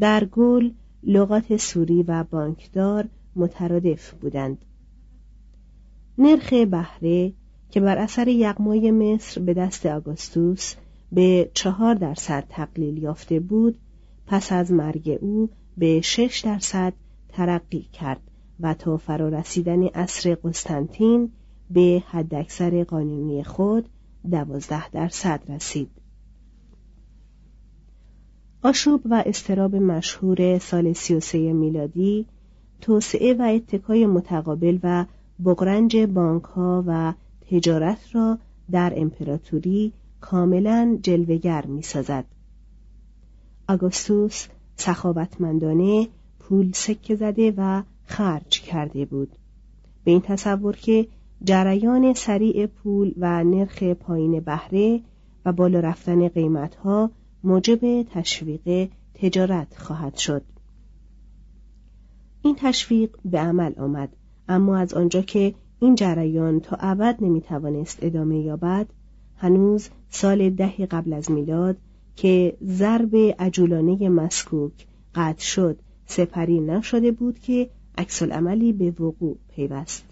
در 0.00 0.24
گل 0.24 0.70
لغات 1.02 1.56
سوری 1.56 2.02
و 2.02 2.24
بانکدار 2.24 3.08
مترادف 3.36 4.10
بودند. 4.12 4.58
نرخ 6.18 6.52
بهره 6.52 7.32
که 7.70 7.80
بر 7.80 7.98
اثر 7.98 8.28
یغمای 8.28 8.90
مصر 8.90 9.40
به 9.40 9.54
دست 9.54 9.86
آگوستوس 9.86 10.74
به 11.12 11.50
چهار 11.54 11.94
درصد 11.94 12.44
تقلیل 12.48 12.98
یافته 12.98 13.40
بود 13.40 13.78
پس 14.26 14.52
از 14.52 14.72
مرگ 14.72 15.18
او 15.20 15.48
به 15.76 16.00
شش 16.00 16.42
درصد 16.44 16.92
ترقی 17.28 17.86
کرد 17.92 18.20
و 18.60 18.74
تا 18.74 18.96
فرارسیدن 18.96 19.82
عصر 19.82 20.34
قسطنطین 20.34 21.32
به 21.70 22.02
حداکثر 22.06 22.84
قانونی 22.84 23.44
خود 23.44 23.88
دوازده 24.30 24.90
درصد 24.90 25.40
رسید. 25.48 25.90
آشوب 28.62 29.00
و 29.04 29.22
استراب 29.26 29.76
مشهور 29.76 30.58
سال 30.58 30.92
33 30.92 31.52
میلادی 31.52 32.26
توسعه 32.80 33.34
و 33.34 33.42
اتکای 33.42 34.06
متقابل 34.06 34.78
و 34.82 35.04
بغرنج 35.44 35.96
بانک 35.96 36.42
ها 36.42 36.84
و 36.86 37.14
تجارت 37.50 37.98
را 38.12 38.38
در 38.70 38.92
امپراتوری 38.96 39.92
کاملا 40.20 40.98
جلوگر 41.02 41.66
می 41.66 41.82
سازد. 41.82 42.24
آگوستوس 43.68 44.46
سخاوتمندانه 44.76 46.08
پول 46.38 46.72
سکه 46.72 47.16
زده 47.16 47.54
و 47.56 47.82
خرج 48.04 48.60
کرده 48.60 49.04
بود. 49.04 49.36
به 50.04 50.10
این 50.10 50.20
تصور 50.20 50.76
که 50.76 51.08
جریان 51.44 52.14
سریع 52.14 52.66
پول 52.66 53.14
و 53.16 53.44
نرخ 53.44 53.82
پایین 53.82 54.40
بهره 54.40 55.00
و 55.44 55.52
بالا 55.52 55.80
رفتن 55.80 56.28
قیمتها 56.28 57.10
موجب 57.44 58.02
تشویق 58.02 58.88
تجارت 59.14 59.78
خواهد 59.78 60.16
شد. 60.16 60.42
این 62.42 62.56
تشویق 62.58 63.16
به 63.24 63.38
عمل 63.38 63.72
آمد. 63.78 64.08
اما 64.48 64.76
از 64.76 64.94
آنجا 64.94 65.22
که 65.22 65.54
این 65.80 65.94
جریان 65.94 66.60
تا 66.60 66.76
ابد 66.80 67.16
نمی‌توانست 67.20 67.98
ادامه 68.02 68.38
یابد 68.38 68.86
هنوز 69.36 69.88
سال 70.10 70.50
ده 70.50 70.86
قبل 70.86 71.12
از 71.12 71.30
میلاد 71.30 71.76
که 72.16 72.56
ضرب 72.64 73.16
عجولانه 73.38 74.08
مسکوک 74.08 74.86
قطع 75.14 75.44
شد 75.44 75.78
سپری 76.06 76.60
نشده 76.60 77.12
بود 77.12 77.38
که 77.38 77.70
عکس 77.98 78.22
عملی 78.22 78.72
به 78.72 78.90
وقوع 78.90 79.36
پیوست. 79.48 80.04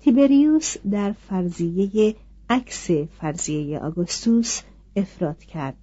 تیبریوس 0.00 0.76
در 0.90 1.12
فرضیه 1.12 2.14
عکس 2.50 2.90
فرضیه 2.90 3.78
آگوستوس 3.78 4.60
افراد 4.96 5.38
کرد. 5.38 5.76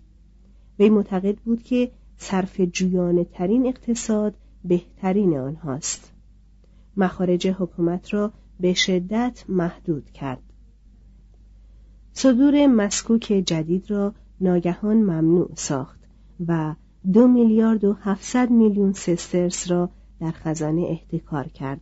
وی 0.80 0.89
معتقد 0.89 1.36
بود 1.36 1.63
که 1.63 1.91
صرف 2.17 2.62
جویانه 2.62 3.24
ترین 3.24 3.67
اقتصاد 3.67 4.34
بهترین 4.63 5.38
آنهاست. 5.38 6.12
مخارج 6.98 7.48
حکومت 7.48 8.14
را 8.14 8.32
به 8.60 8.74
شدت 8.74 9.46
محدود 9.50 10.12
کرد. 10.12 10.44
صدور 12.14 12.68
مسکوک 12.68 13.44
جدید 13.46 13.92
را 13.92 14.14
ناگهان 14.42 14.98
ممنوع 14.98 15.52
ساخت 15.56 16.00
و 16.48 16.76
دو 17.14 17.28
میلیارد 17.28 17.84
و 17.84 17.94
هفتصد 17.94 18.50
میلیون 18.50 18.94
سسترس 18.94 19.72
را 19.72 19.90
در 20.20 20.32
خزانه 20.32 20.82
احتکار 20.82 21.48
کرد. 21.48 21.82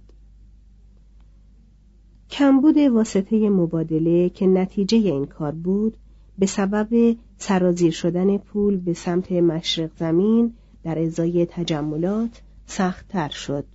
کمبود 2.29 2.77
واسطه 2.77 3.49
مبادله 3.49 4.29
که 4.29 4.47
نتیجه 4.47 4.97
این 4.97 5.25
کار 5.25 5.51
بود 5.51 5.97
به 6.39 6.45
سبب 6.45 7.15
سرازیر 7.37 7.91
شدن 7.91 8.37
پول 8.37 8.77
به 8.77 8.93
سمت 8.93 9.31
مشرق 9.31 9.89
زمین 9.97 10.53
در 10.83 10.99
ازای 10.99 11.45
تجملات 11.45 12.41
سختتر 12.65 13.29
شد. 13.29 13.65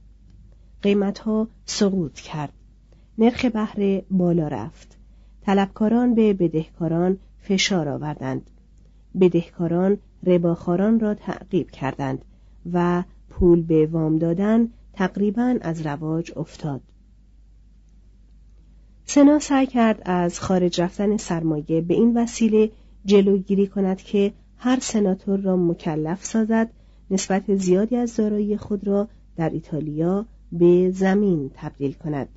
قیمتها 0.82 1.48
سقوط 1.64 2.14
کرد. 2.14 2.52
نرخ 3.18 3.44
بهره 3.44 4.04
بالا 4.10 4.48
رفت. 4.48 4.96
طلبکاران 5.42 6.14
به 6.14 6.34
بدهکاران 6.34 7.18
فشار 7.40 7.88
آوردند. 7.88 8.50
بدهکاران 9.20 9.98
رباخاران 10.26 11.00
را 11.00 11.14
تعقیب 11.14 11.70
کردند 11.70 12.24
و 12.72 13.02
پول 13.30 13.62
به 13.62 13.86
وام 13.86 14.18
دادن 14.18 14.68
تقریبا 14.92 15.58
از 15.60 15.86
رواج 15.86 16.32
افتاد. 16.36 16.80
سنا 19.04 19.38
سعی 19.38 19.66
کرد 19.66 20.02
از 20.04 20.40
خارج 20.40 20.80
رفتن 20.80 21.16
سرمایه 21.16 21.80
به 21.80 21.94
این 21.94 22.16
وسیله 22.16 22.70
جلوگیری 23.04 23.66
کند 23.66 23.96
که 23.96 24.32
هر 24.56 24.78
سناتور 24.80 25.40
را 25.40 25.56
مکلف 25.56 26.24
سازد 26.24 26.70
نسبت 27.10 27.54
زیادی 27.54 27.96
از 27.96 28.16
دارایی 28.16 28.56
خود 28.56 28.86
را 28.86 29.08
در 29.36 29.50
ایتالیا 29.50 30.26
به 30.52 30.90
زمین 30.90 31.50
تبدیل 31.54 31.92
کند. 31.92 32.28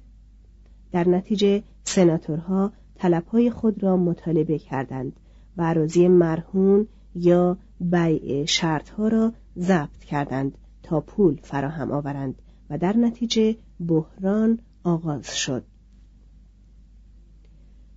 در 0.91 1.09
نتیجه 1.09 1.63
سناتورها 1.83 2.71
طلبهای 2.95 3.51
خود 3.51 3.83
را 3.83 3.97
مطالبه 3.97 4.59
کردند 4.59 5.19
و 5.57 5.63
عراضی 5.63 6.07
مرهون 6.07 6.87
یا 7.15 7.57
بیع 7.79 8.45
شرطها 8.45 9.07
را 9.07 9.33
ضبط 9.57 10.03
کردند 10.09 10.57
تا 10.83 11.01
پول 11.01 11.39
فراهم 11.41 11.91
آورند 11.91 12.35
و 12.69 12.77
در 12.77 12.97
نتیجه 12.97 13.55
بحران 13.87 14.59
آغاز 14.83 15.37
شد. 15.37 15.63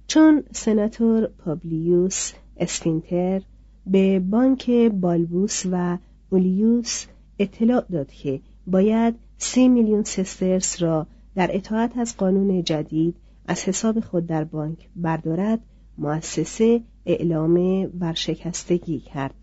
چون 0.06 0.42
سناتور 0.52 1.26
پابلیوس 1.26 2.32
اسپینتر 2.56 3.42
به 3.86 4.20
بانک 4.20 4.70
بالبوس 4.70 5.66
و 5.70 5.98
اولیوس 6.30 7.06
اطلاع 7.38 7.84
داد 7.90 8.10
که 8.10 8.40
باید 8.66 9.14
سی 9.38 9.68
میلیون 9.68 10.02
سسترس 10.02 10.82
را 10.82 11.06
در 11.34 11.56
اطاعت 11.56 11.98
از 11.98 12.16
قانون 12.16 12.62
جدید 12.62 13.16
از 13.48 13.64
حساب 13.64 14.00
خود 14.00 14.26
در 14.26 14.44
بانک 14.44 14.88
بردارد 14.96 15.60
مؤسسه 15.98 16.80
اعلام 17.06 17.56
ورشکستگی 18.00 19.00
کرد. 19.00 19.34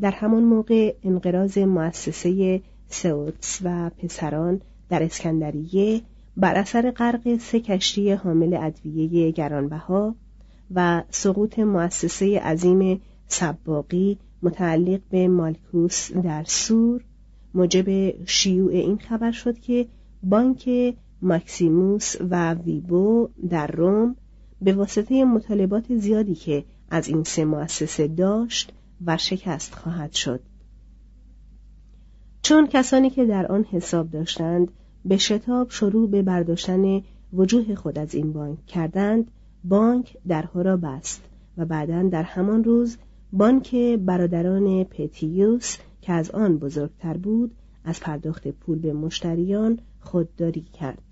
در 0.00 0.10
همان 0.10 0.44
موقع 0.44 0.94
انقراض 1.02 1.58
مؤسسه 1.58 2.60
سوتس 2.88 3.60
و 3.64 3.90
پسران 3.90 4.60
در 4.88 5.02
اسکندریه 5.02 6.00
بر 6.36 6.54
اثر 6.54 6.90
غرق 6.90 7.36
سه 7.36 7.60
کشتی 7.60 8.12
حامل 8.12 8.58
ادویه 8.60 9.30
گرانبها 9.30 10.14
و 10.74 11.02
سقوط 11.10 11.58
مؤسسه 11.58 12.38
عظیم 12.38 13.00
سباقی 13.28 14.18
متعلق 14.42 15.00
به 15.10 15.28
مالکوس 15.28 16.12
در 16.12 16.44
سور 16.44 17.04
موجب 17.54 18.14
شیوع 18.26 18.72
این 18.72 18.98
خبر 18.98 19.30
شد 19.30 19.58
که 19.58 19.86
بانک 20.22 20.94
ماکسیموس 21.22 22.16
و 22.30 22.54
ویبو 22.54 23.28
در 23.50 23.66
روم 23.66 24.16
به 24.62 24.72
واسطه 24.72 25.24
مطالبات 25.24 25.96
زیادی 25.96 26.34
که 26.34 26.64
از 26.90 27.08
این 27.08 27.24
سه 27.24 27.44
مؤسسه 27.44 28.08
داشت 28.08 28.72
و 29.06 29.16
شکست 29.16 29.74
خواهد 29.74 30.12
شد. 30.12 30.40
چون 32.42 32.66
کسانی 32.66 33.10
که 33.10 33.24
در 33.24 33.46
آن 33.46 33.64
حساب 33.64 34.10
داشتند 34.10 34.70
به 35.04 35.16
شتاب 35.16 35.70
شروع 35.70 36.10
به 36.10 36.22
برداشتن 36.22 37.02
وجوه 37.32 37.74
خود 37.74 37.98
از 37.98 38.14
این 38.14 38.32
بانک 38.32 38.66
کردند 38.66 39.30
بانک 39.64 40.16
درها 40.28 40.62
را 40.62 40.76
بست 40.76 41.22
و 41.56 41.64
بعدا 41.64 42.02
در 42.02 42.22
همان 42.22 42.64
روز 42.64 42.96
بانک 43.32 43.74
برادران 43.76 44.84
پتیوس 44.84 45.76
که 46.00 46.12
از 46.12 46.30
آن 46.30 46.58
بزرگتر 46.58 47.16
بود 47.16 47.54
از 47.84 48.00
پرداخت 48.00 48.48
پول 48.48 48.78
به 48.78 48.92
مشتریان 48.92 49.78
خودداری 50.00 50.60
کرد 50.62 51.02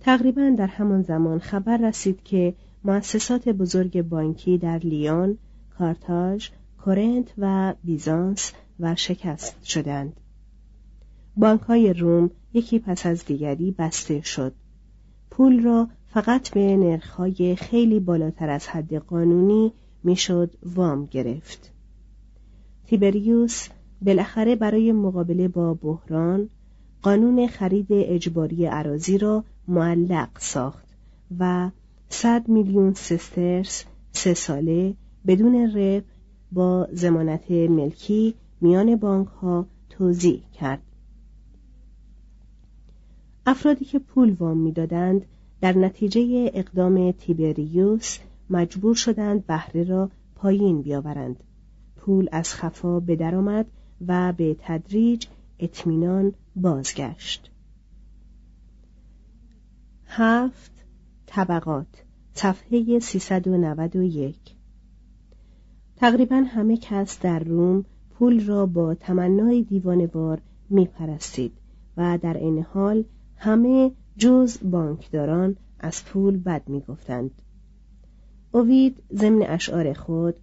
تقریبا 0.00 0.54
در 0.58 0.66
همان 0.66 1.02
زمان 1.02 1.38
خبر 1.38 1.76
رسید 1.76 2.22
که 2.22 2.54
مؤسسات 2.84 3.48
بزرگ 3.48 4.02
بانکی 4.02 4.58
در 4.58 4.78
لیون، 4.78 5.38
کارتاژ، 5.78 6.48
کورنت 6.84 7.34
و 7.38 7.74
بیزانس 7.84 8.52
و 8.80 8.94
شکست 8.94 9.64
شدند. 9.64 10.20
بانک 11.36 11.60
های 11.60 11.92
روم 11.92 12.30
یکی 12.54 12.78
پس 12.78 13.06
از 13.06 13.24
دیگری 13.24 13.70
بسته 13.78 14.20
شد. 14.20 14.52
پول 15.30 15.62
را 15.62 15.88
فقط 16.06 16.50
به 16.50 16.76
نرخهای 16.76 17.56
خیلی 17.56 18.00
بالاتر 18.00 18.50
از 18.50 18.68
حد 18.68 18.94
قانونی 18.94 19.72
می‌شد 20.02 20.54
وام 20.62 21.06
گرفت. 21.06 21.71
تیبریوس 22.92 23.68
بالاخره 24.02 24.56
برای 24.56 24.92
مقابله 24.92 25.48
با 25.48 25.74
بحران 25.74 26.48
قانون 27.02 27.46
خرید 27.46 27.86
اجباری 27.90 28.66
عراضی 28.66 29.18
را 29.18 29.44
معلق 29.68 30.28
ساخت 30.38 30.86
و 31.38 31.70
صد 32.08 32.48
میلیون 32.48 32.94
سسترس 32.94 33.84
سه 34.12 34.34
ساله 34.34 34.94
بدون 35.26 35.54
رب 35.54 36.04
با 36.52 36.88
زمانت 36.92 37.50
ملکی 37.50 38.34
میان 38.60 38.96
بانک 38.96 39.28
ها 39.28 39.66
توضیح 39.90 40.42
کرد. 40.52 40.82
افرادی 43.46 43.84
که 43.84 43.98
پول 43.98 44.36
وام 44.38 44.56
می‌دادند 44.56 45.22
در 45.60 45.78
نتیجه 45.78 46.50
اقدام 46.54 47.12
تیبریوس 47.12 48.18
مجبور 48.50 48.94
شدند 48.94 49.46
بهره 49.46 49.84
را 49.84 50.10
پایین 50.36 50.82
بیاورند. 50.82 51.36
پول 52.04 52.28
از 52.32 52.54
خفا 52.54 53.00
به 53.00 53.16
درآمد 53.16 53.66
و 54.06 54.32
به 54.32 54.56
تدریج 54.60 55.26
اطمینان 55.58 56.32
بازگشت. 56.56 57.50
هفت 60.06 60.72
طبقات 61.26 62.04
صفحه 62.34 62.98
391 62.98 64.36
تقریبا 65.96 66.36
همه 66.36 66.76
کس 66.76 67.20
در 67.20 67.38
روم 67.38 67.84
پول 68.10 68.46
را 68.46 68.66
با 68.66 68.94
تمنای 68.94 69.62
دیوانوار 69.62 70.40
می 70.70 70.86
پرستید 70.86 71.52
و 71.96 72.18
در 72.22 72.36
این 72.36 72.62
حال 72.62 73.04
همه 73.36 73.92
جز 74.16 74.58
بانکداران 74.62 75.56
از 75.78 76.04
پول 76.04 76.36
بد 76.36 76.68
می 76.68 76.80
گفتند. 76.80 77.30
اوید 78.52 79.02
ضمن 79.12 79.42
اشعار 79.42 79.92
خود 79.92 80.34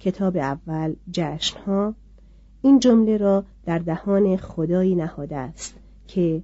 کتاب 0.00 0.36
اول 0.36 0.94
جشنها. 1.10 1.94
این 2.62 2.78
جمله 2.78 3.16
را 3.16 3.44
در 3.66 3.78
دهان 3.78 4.36
خدایی 4.36 4.94
نهاده 4.94 5.36
است 5.36 5.74
که 6.06 6.42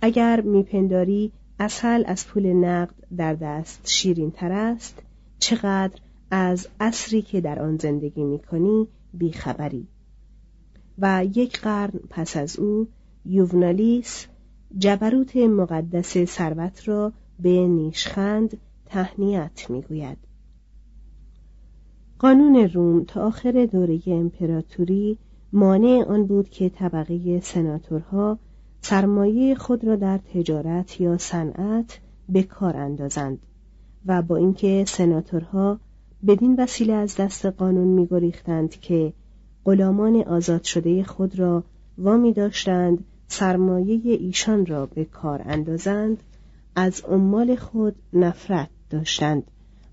اگر 0.00 0.40
میپنداری 0.40 1.32
اصل 1.58 2.02
از 2.06 2.26
پول 2.26 2.46
نقد 2.46 2.94
در 3.16 3.34
دست 3.34 3.80
شیرین 3.84 4.30
تر 4.30 4.52
است. 4.52 5.02
چقدر 5.38 6.00
از 6.30 6.68
اصری 6.80 7.22
که 7.22 7.40
در 7.40 7.62
آن 7.62 7.76
زندگی 7.76 8.24
می‌کنی 8.24 8.88
بیخبری. 9.14 9.88
و 10.98 11.26
یک 11.34 11.60
قرن 11.60 12.00
پس 12.10 12.36
از 12.36 12.58
او 12.58 12.88
یوونالیس 13.24 14.26
جبروت 14.78 15.36
مقدس 15.36 16.24
ثروت 16.24 16.88
را 16.88 17.12
به 17.38 17.66
نیشخند 17.68 18.56
تهنیت 18.86 19.66
می‌گوید. 19.70 20.18
قانون 22.24 22.56
روم 22.56 23.04
تا 23.04 23.26
آخر 23.26 23.68
دوره 23.72 24.00
امپراتوری 24.06 25.18
مانع 25.52 26.04
آن 26.08 26.26
بود 26.26 26.48
که 26.48 26.68
طبقه 26.68 27.40
سناتورها 27.40 28.38
سرمایه 28.80 29.54
خود 29.54 29.84
را 29.84 29.96
در 29.96 30.18
تجارت 30.18 31.00
یا 31.00 31.18
صنعت 31.18 32.00
به 32.28 32.42
کار 32.42 32.76
اندازند 32.76 33.38
و 34.06 34.22
با 34.22 34.36
اینکه 34.36 34.84
سناتورها 34.88 35.80
بدین 36.26 36.56
وسیله 36.58 36.92
از 36.92 37.16
دست 37.16 37.46
قانون 37.46 37.88
میگریختند 37.88 38.70
که 38.70 39.12
غلامان 39.64 40.16
آزاد 40.16 40.62
شده 40.62 41.04
خود 41.04 41.38
را 41.38 41.64
وامی 41.98 42.32
داشتند 42.32 43.04
سرمایه 43.28 44.00
ایشان 44.12 44.66
را 44.66 44.86
به 44.86 45.04
کار 45.04 45.42
اندازند 45.44 46.22
از 46.76 47.00
عمال 47.00 47.56
خود 47.56 47.96
نفرت 48.12 48.68
داشتند. 48.90 49.42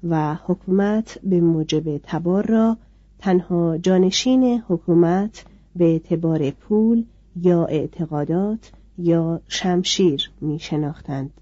و 0.04 0.36
حکومت 0.36 1.20
به 1.24 1.42
موجب 1.42 1.98
تبار 1.98 2.46
را 2.46 2.78
تنها 3.20 3.78
جانشین 3.78 4.64
حکومت 4.68 5.46
به 5.76 5.86
اعتبار 5.86 6.52
پول 6.52 7.06
یا 7.36 7.66
اعتقادات 7.66 8.72
یا 8.98 9.42
شمشیر 9.48 10.32
می 10.42 10.60
شناختند. 10.60 11.42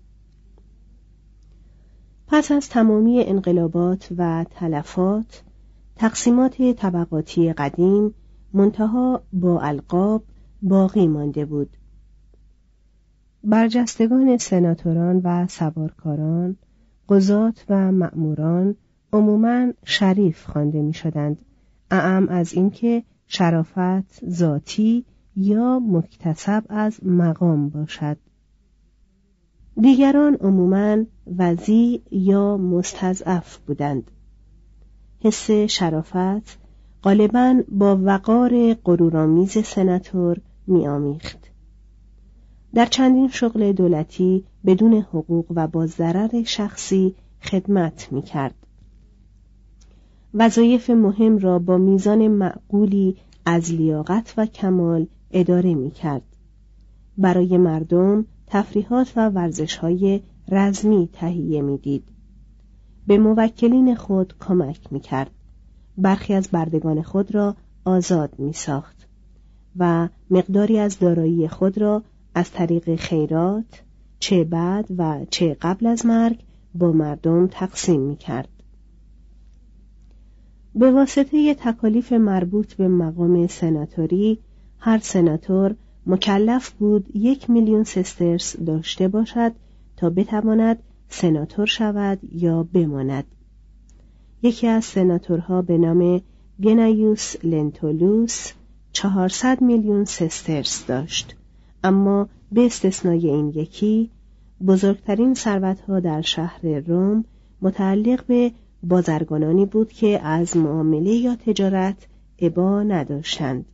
پس 2.28 2.52
از 2.52 2.70
تمامی 2.70 3.24
انقلابات 3.24 4.10
و 4.18 4.46
تلفات 4.50 5.44
تقسیمات 5.96 6.62
طبقاتی 6.62 7.54
قدیم 7.54 8.14
منتها 8.54 9.22
با 9.34 9.62
القاب 9.62 10.24
باقی 10.62 11.08
مانده 11.08 11.46
بود 11.46 11.70
برجستگان 13.44 14.38
سناتوران 14.38 15.22
و 15.24 15.48
سوارکاران 15.48 16.56
قضات 17.10 17.66
و 17.70 17.92
مأموران 17.92 18.76
عموما 19.14 19.68
شریف 19.84 20.46
خوانده 20.46 20.82
می 20.82 20.94
شدند 20.94 21.38
اعم 21.92 22.28
از 22.30 22.54
اینکه 22.54 23.04
شرافت 23.28 24.30
ذاتی 24.30 25.06
یا 25.36 25.80
مکتسب 25.80 26.64
از 26.70 27.06
مقام 27.06 27.70
باشد. 27.70 28.18
دیگران 29.82 30.36
عموما 30.36 31.04
وزی 31.38 32.02
یا 32.12 32.58
مستضعف 32.58 33.58
بودند. 33.58 34.12
حس 35.20 35.52
شرافت 35.52 36.60
غالبا 37.04 37.64
با 37.68 38.00
وقار 38.04 38.74
غرورآمیز 38.74 39.58
سناتور 39.58 40.42
میآمیخت. 40.68 41.52
در 42.74 42.86
چندین 42.86 43.28
شغل 43.28 43.72
دولتی 43.72 44.44
بدون 44.66 44.94
حقوق 44.94 45.46
و 45.50 45.68
با 45.68 45.88
ضرر 45.88 46.44
شخصی 46.44 47.16
خدمت 47.42 48.08
می 48.12 48.22
کرد. 48.22 48.56
وظایف 50.34 50.90
مهم 50.90 51.38
را 51.38 51.60
با 51.60 51.78
میزان 51.78 52.28
معقولی 52.28 53.16
از 53.46 53.72
لیاقت 53.72 54.34
و 54.38 54.46
کمال 54.46 55.08
اداره 55.32 55.74
می 55.74 55.92
کرد. 55.92 56.24
برای 57.18 57.58
مردم 57.58 58.26
تفریحات 58.48 59.14
و 59.16 59.30
ورزش 59.30 59.76
های 59.76 60.22
رزمی 60.48 61.10
تهیه 61.14 61.62
می 61.62 61.78
دید. 61.78 62.04
به 63.08 63.18
موکلین 63.18 63.96
خود 63.96 64.34
کمک 64.40 64.80
می 64.92 65.00
کرد. 65.00 65.32
برخی 65.98 66.34
از 66.34 66.50
بردگان 66.52 67.02
خود 67.02 67.36
را 67.36 67.56
آزاد 67.86 68.40
می 68.40 68.54
ساخت 68.54 69.08
و 69.76 70.10
مقداری 70.30 70.80
از 70.80 71.00
دارایی 71.00 71.48
خود 71.48 71.78
را 71.78 72.04
از 72.34 72.52
طریق 72.52 72.96
خیرات 72.96 73.84
چه 74.20 74.44
بعد 74.44 74.86
و 74.98 75.26
چه 75.30 75.58
قبل 75.62 75.86
از 75.88 76.06
مرگ 76.06 76.40
با 76.76 76.92
مردم 76.92 77.48
تقسیم 77.48 78.02
می 78.02 78.16
کرد. 78.16 78.50
به 80.76 80.92
واسطه 80.92 81.54
تکالیف 81.54 82.14
مربوط 82.14 82.74
به 82.74 82.88
مقام 82.88 83.48
سناتوری 83.48 84.40
هر 84.80 85.00
سناتور 85.00 85.76
مکلف 86.06 86.70
بود 86.70 87.16
یک 87.16 87.50
میلیون 87.50 87.84
سسترس 87.84 88.58
داشته 88.58 89.08
باشد 89.08 89.52
تا 89.98 90.10
بتواند 90.10 90.80
سناتور 91.10 91.66
شود 91.66 92.20
یا 92.32 92.64
بماند 92.74 93.26
یکی 94.42 94.68
از 94.68 94.86
سناتورها 94.86 95.62
به 95.62 95.78
نام 95.78 96.22
گنایوس 96.64 97.36
لنتولوس 97.44 98.52
چهارصد 98.92 99.62
میلیون 99.62 100.06
سسترس 100.06 100.86
داشت 100.86 101.36
اما 101.84 102.30
به 102.52 102.66
استثنای 102.66 103.30
این 103.30 103.50
یکی 103.56 104.10
بزرگترین 104.68 105.34
ثروتها 105.34 106.00
در 106.00 106.22
شهر 106.22 106.80
روم 106.80 107.26
متعلق 107.62 108.26
به 108.26 108.52
بازرگانانی 108.84 109.66
بود 109.66 109.92
که 109.92 110.20
از 110.24 110.58
معامله 110.58 111.12
یا 111.12 111.36
تجارت 111.36 112.08
عبا 112.42 112.84
نداشتند. 112.84 113.66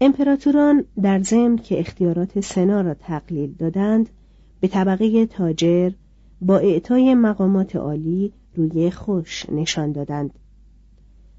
امپراتوران 0.00 0.84
در 1.02 1.22
ضمن 1.22 1.56
که 1.56 1.80
اختیارات 1.80 2.40
سنا 2.40 2.80
را 2.80 2.94
تقلیل 2.94 3.52
دادند 3.52 4.08
به 4.60 4.68
طبقه 4.68 5.26
تاجر 5.26 5.90
با 6.40 6.58
اعطای 6.58 7.14
مقامات 7.14 7.76
عالی 7.76 8.32
روی 8.54 8.90
خوش 8.90 9.46
نشان 9.50 9.92
دادند. 9.92 10.30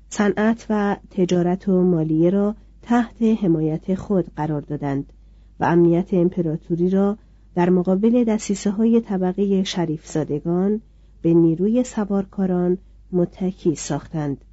صنعت 0.09 0.65
و 0.69 0.97
تجارت 1.11 1.69
و 1.69 1.83
مالیه 1.83 2.29
را 2.29 2.55
تحت 2.87 3.21
حمایت 3.21 3.95
خود 3.95 4.25
قرار 4.35 4.61
دادند 4.61 5.13
و 5.59 5.65
امنیت 5.65 6.13
امپراتوری 6.13 6.89
را 6.89 7.17
در 7.55 7.69
مقابل 7.69 8.23
دستیسه 8.23 8.71
های 8.71 9.01
طبقه 9.01 9.63
شریفزادگان 9.63 10.81
به 11.21 11.33
نیروی 11.33 11.83
سوارکاران 11.83 12.77
متکی 13.11 13.75
ساختند. 13.75 14.45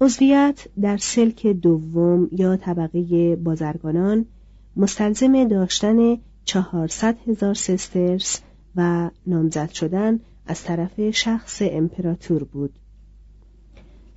عضویت 0.00 0.68
در 0.80 0.96
سلک 0.96 1.46
دوم 1.46 2.28
یا 2.32 2.56
طبقه 2.56 3.36
بازرگانان 3.36 4.26
مستلزم 4.76 5.48
داشتن 5.48 6.16
چهارصد 6.44 7.16
هزار 7.28 7.54
سسترس 7.54 8.40
و 8.76 9.10
نامزد 9.26 9.70
شدن 9.70 10.20
از 10.46 10.62
طرف 10.62 11.10
شخص 11.10 11.62
امپراتور 11.64 12.44
بود. 12.44 12.72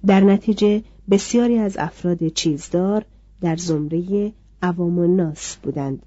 در 0.06 0.22
نتیجه 0.22 0.84
بسیاری 1.12 1.58
از 1.58 1.78
افراد 1.78 2.28
چیزدار 2.28 3.06
در 3.42 3.56
زمره 3.56 4.34
عوام 4.62 5.00
الناس 5.00 5.56
بودند. 5.56 6.06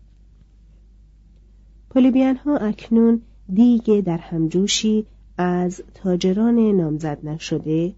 پولیبیان 1.90 2.36
ها 2.36 2.56
اکنون 2.56 3.22
دیگه 3.54 4.00
در 4.00 4.18
همجوشی 4.18 5.06
از 5.38 5.82
تاجران 5.94 6.58
نامزد 6.58 7.18
نشده 7.22 7.94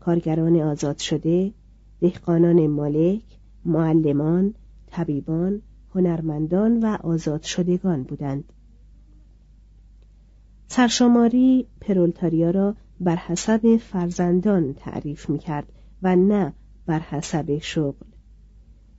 کارگران 0.00 0.60
آزاد 0.60 0.98
شده 0.98 1.52
دهقانان 2.00 2.66
مالک 2.66 3.22
معلمان 3.64 4.54
طبیبان 4.86 5.62
هنرمندان 5.94 6.80
و 6.80 6.96
آزاد 7.02 7.42
شدگان 7.42 8.02
بودند. 8.02 8.44
سرشماری 10.68 11.66
پرولتاریا 11.80 12.50
را 12.50 12.74
بر 13.00 13.16
حسب 13.16 13.76
فرزندان 13.76 14.74
تعریف 14.74 15.30
می 15.30 15.38
کرد 15.38 15.72
و 16.02 16.16
نه 16.16 16.52
بر 16.86 16.98
حسب 16.98 17.58
شغل 17.58 18.06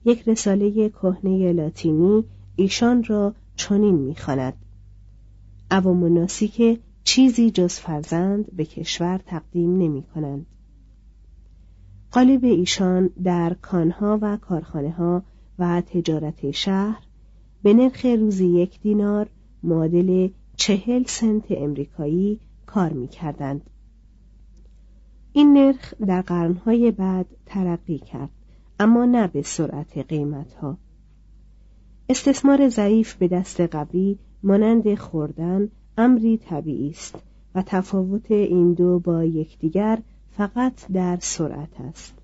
یک 0.04 0.28
رساله 0.28 0.88
کهنه 0.88 1.52
لاتینی 1.52 2.24
ایشان 2.56 3.04
را 3.04 3.34
چنین 3.56 3.94
می‌خواند 3.94 4.54
عوام 5.70 6.02
الناسی 6.02 6.48
که 6.48 6.78
چیزی 7.04 7.50
جز 7.50 7.74
فرزند 7.74 8.56
به 8.56 8.64
کشور 8.64 9.20
تقدیم 9.26 9.78
نمی 9.78 10.02
کنند. 10.02 10.46
قالب 12.10 12.44
ایشان 12.44 13.10
در 13.24 13.54
کانها 13.54 14.18
و 14.22 14.36
کارخانه 14.36 14.90
ها 14.90 15.22
و 15.58 15.80
تجارت 15.80 16.50
شهر 16.50 17.02
به 17.62 17.74
نرخ 17.74 18.04
روزی 18.04 18.46
یک 18.46 18.80
دینار 18.80 19.28
معادل 19.62 20.28
چهل 20.56 21.04
سنت 21.06 21.44
امریکایی 21.50 22.40
کار 22.66 22.92
می 22.92 23.08
کردند. 23.08 23.70
این 25.32 25.52
نرخ 25.52 25.94
در 26.06 26.22
قرنهای 26.22 26.90
بعد 26.90 27.26
ترقی 27.46 27.98
کرد 27.98 28.30
اما 28.80 29.04
نه 29.04 29.26
به 29.26 29.42
سرعت 29.42 29.98
قیمتها. 29.98 30.78
استثمار 32.08 32.68
ضعیف 32.68 33.14
به 33.14 33.28
دست 33.28 33.60
قوی 33.60 34.18
مانند 34.42 34.94
خوردن 34.94 35.68
امری 35.98 36.38
طبیعی 36.38 36.90
است 36.90 37.16
و 37.54 37.62
تفاوت 37.66 38.30
این 38.30 38.72
دو 38.72 38.98
با 38.98 39.24
یکدیگر 39.24 39.98
فقط 40.30 40.86
در 40.92 41.18
سرعت 41.20 41.80
است 41.80 42.14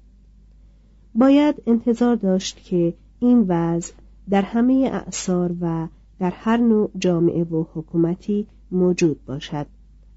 باید 1.14 1.62
انتظار 1.66 2.16
داشت 2.16 2.64
که 2.64 2.94
این 3.21 3.44
وضع 3.49 3.92
در 4.31 4.42
همه 4.42 4.90
اعثار 4.92 5.55
و 5.61 5.88
در 6.18 6.31
هر 6.31 6.57
نوع 6.57 6.90
جامعه 6.99 7.44
و 7.44 7.64
حکومتی 7.75 8.47
موجود 8.71 9.25
باشد 9.25 9.66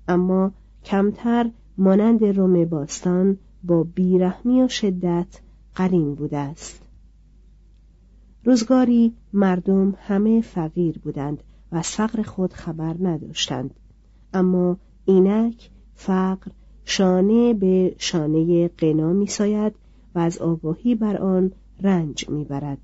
اما 0.07 0.51
کمتر 0.85 1.49
مانند 1.77 2.23
روم 2.23 2.65
باستان 2.65 3.37
با 3.63 3.83
بیرحمی 3.83 4.61
و 4.61 4.67
شدت 4.67 5.39
قرین 5.75 6.15
بوده 6.15 6.37
است. 6.37 6.81
روزگاری 8.43 9.13
مردم 9.33 9.95
همه 9.97 10.41
فقیر 10.41 10.99
بودند 10.99 11.43
و 11.71 11.75
از 11.75 11.87
فقر 11.87 12.21
خود 12.21 12.53
خبر 12.53 12.95
نداشتند. 13.01 13.73
اما 14.33 14.77
اینک 15.05 15.69
فقر 15.95 16.51
شانه 16.85 17.53
به 17.53 17.95
شانه 17.97 18.67
قنا 18.67 19.13
میساید 19.13 19.73
و 20.15 20.19
از 20.19 20.37
آگاهی 20.37 20.95
بر 20.95 21.17
آن 21.17 21.51
رنج 21.81 22.29
می‌برد. 22.29 22.77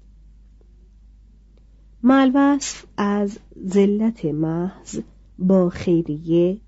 ملوصف 2.04 2.86
از 2.98 3.40
ذلت 3.68 4.26
محض 4.26 5.00
با 5.40 5.70
خیریه 5.70 6.60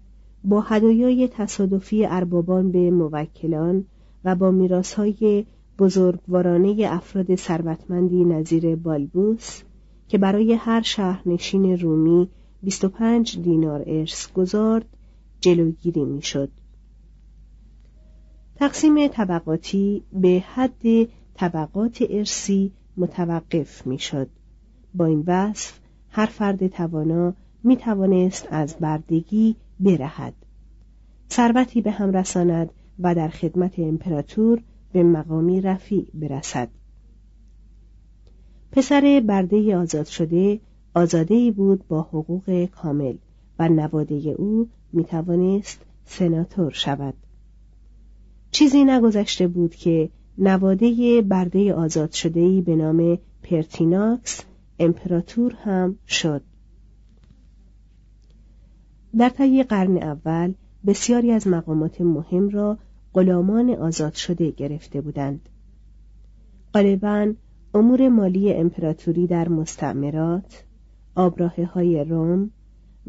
با 0.43 0.62
هدایای 0.62 1.28
تصادفی 1.28 2.06
اربابان 2.06 2.71
به 2.71 2.91
موکلان 2.91 3.86
و 4.25 4.36
با 4.36 4.52
میراسهای 4.52 5.45
بزرگوارانه 5.80 6.88
افراد 6.89 7.36
ثروتمندی 7.36 8.25
نظیر 8.25 8.75
بالبوس 8.75 9.62
که 10.08 10.17
برای 10.17 10.54
هر 10.54 10.82
شهرنشین 10.82 11.80
رومی 11.80 12.30
25 12.63 13.39
دینار 13.39 13.84
ارث 13.88 14.32
گذارد 14.32 14.86
جلوگیری 15.41 16.06
می‌شد. 16.06 16.49
تقسیم 18.56 19.08
طبقاتی 19.08 20.04
به 20.13 20.43
حد 20.54 21.08
طبقات 21.34 22.04
ارسی 22.10 22.71
متوقف 22.97 23.88
می‌شد. 23.88 24.30
با 24.93 25.06
این 25.06 25.23
وصف 25.28 25.80
هر 26.10 26.25
فرد 26.25 26.67
توانا 26.67 27.34
می 27.63 27.78
توانست 27.78 28.47
از 28.52 28.75
بردگی 28.80 29.56
برهد. 29.79 30.33
ثروتی 31.31 31.81
به 31.81 31.91
هم 31.91 32.11
رساند 32.11 32.69
و 32.99 33.15
در 33.15 33.27
خدمت 33.29 33.79
امپراتور 33.79 34.61
به 34.93 35.03
مقامی 35.03 35.61
رفیع 35.61 36.07
برسد. 36.13 36.69
پسر 38.71 39.23
برده 39.27 39.77
آزاد 39.77 40.05
شده 40.05 40.59
آزاده 40.93 41.51
بود 41.51 41.87
با 41.87 42.01
حقوق 42.01 42.65
کامل 42.65 43.15
و 43.59 43.69
نواده 43.69 44.15
او 44.15 44.69
می 44.93 45.03
توانست 45.03 45.81
سناتور 46.05 46.71
شود. 46.71 47.13
چیزی 48.51 48.83
نگذشته 48.83 49.47
بود 49.47 49.75
که 49.75 50.09
نواده 50.37 51.21
برده 51.21 51.73
آزاد 51.73 52.11
شده 52.11 52.61
به 52.61 52.75
نام 52.75 53.17
پرتیناکس 53.43 54.41
امپراتور 54.79 55.53
هم 55.53 55.95
شد. 56.07 56.41
در 59.17 59.29
طی 59.29 59.63
قرن 59.63 59.97
اول 59.97 60.53
بسیاری 60.85 61.31
از 61.31 61.47
مقامات 61.47 62.01
مهم 62.01 62.49
را 62.49 62.77
غلامان 63.13 63.69
آزاد 63.69 64.13
شده 64.13 64.51
گرفته 64.51 65.01
بودند. 65.01 65.49
غالبا 66.73 67.33
امور 67.73 68.09
مالی 68.09 68.53
امپراتوری 68.53 69.27
در 69.27 69.49
مستعمرات، 69.49 70.63
آبراهه 71.15 71.65
های 71.65 72.03
روم 72.03 72.51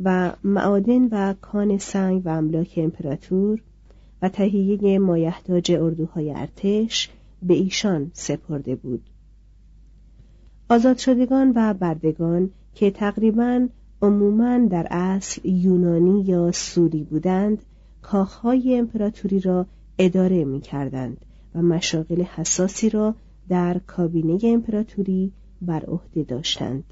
و 0.04 0.32
معادن 0.44 1.08
و 1.10 1.34
کان 1.40 1.78
سنگ 1.78 2.26
و 2.26 2.28
املاک 2.28 2.74
امپراتور 2.76 3.62
و 4.22 4.28
تهیه 4.28 4.98
مایحتاج 4.98 5.72
اردوهای 5.72 6.30
ارتش 6.30 7.10
به 7.42 7.54
ایشان 7.54 8.10
سپرده 8.12 8.76
بود. 8.76 9.02
آزاد 10.68 10.96
شدگان 10.96 11.52
و 11.56 11.74
بردگان 11.74 12.50
که 12.74 12.90
تقریبا 12.90 13.68
عموما 14.02 14.58
در 14.58 14.86
اصل 14.90 15.48
یونانی 15.48 16.22
یا 16.22 16.52
سوری 16.52 17.02
بودند 17.04 17.62
کاخهای 18.02 18.78
امپراتوری 18.78 19.40
را 19.40 19.66
اداره 19.98 20.44
می 20.44 20.60
کردند 20.60 21.24
و 21.54 21.62
مشاغل 21.62 22.22
حساسی 22.22 22.90
را 22.90 23.14
در 23.48 23.78
کابینه 23.78 24.38
امپراتوری 24.42 25.32
بر 25.62 25.84
عهده 25.84 26.22
داشتند. 26.22 26.84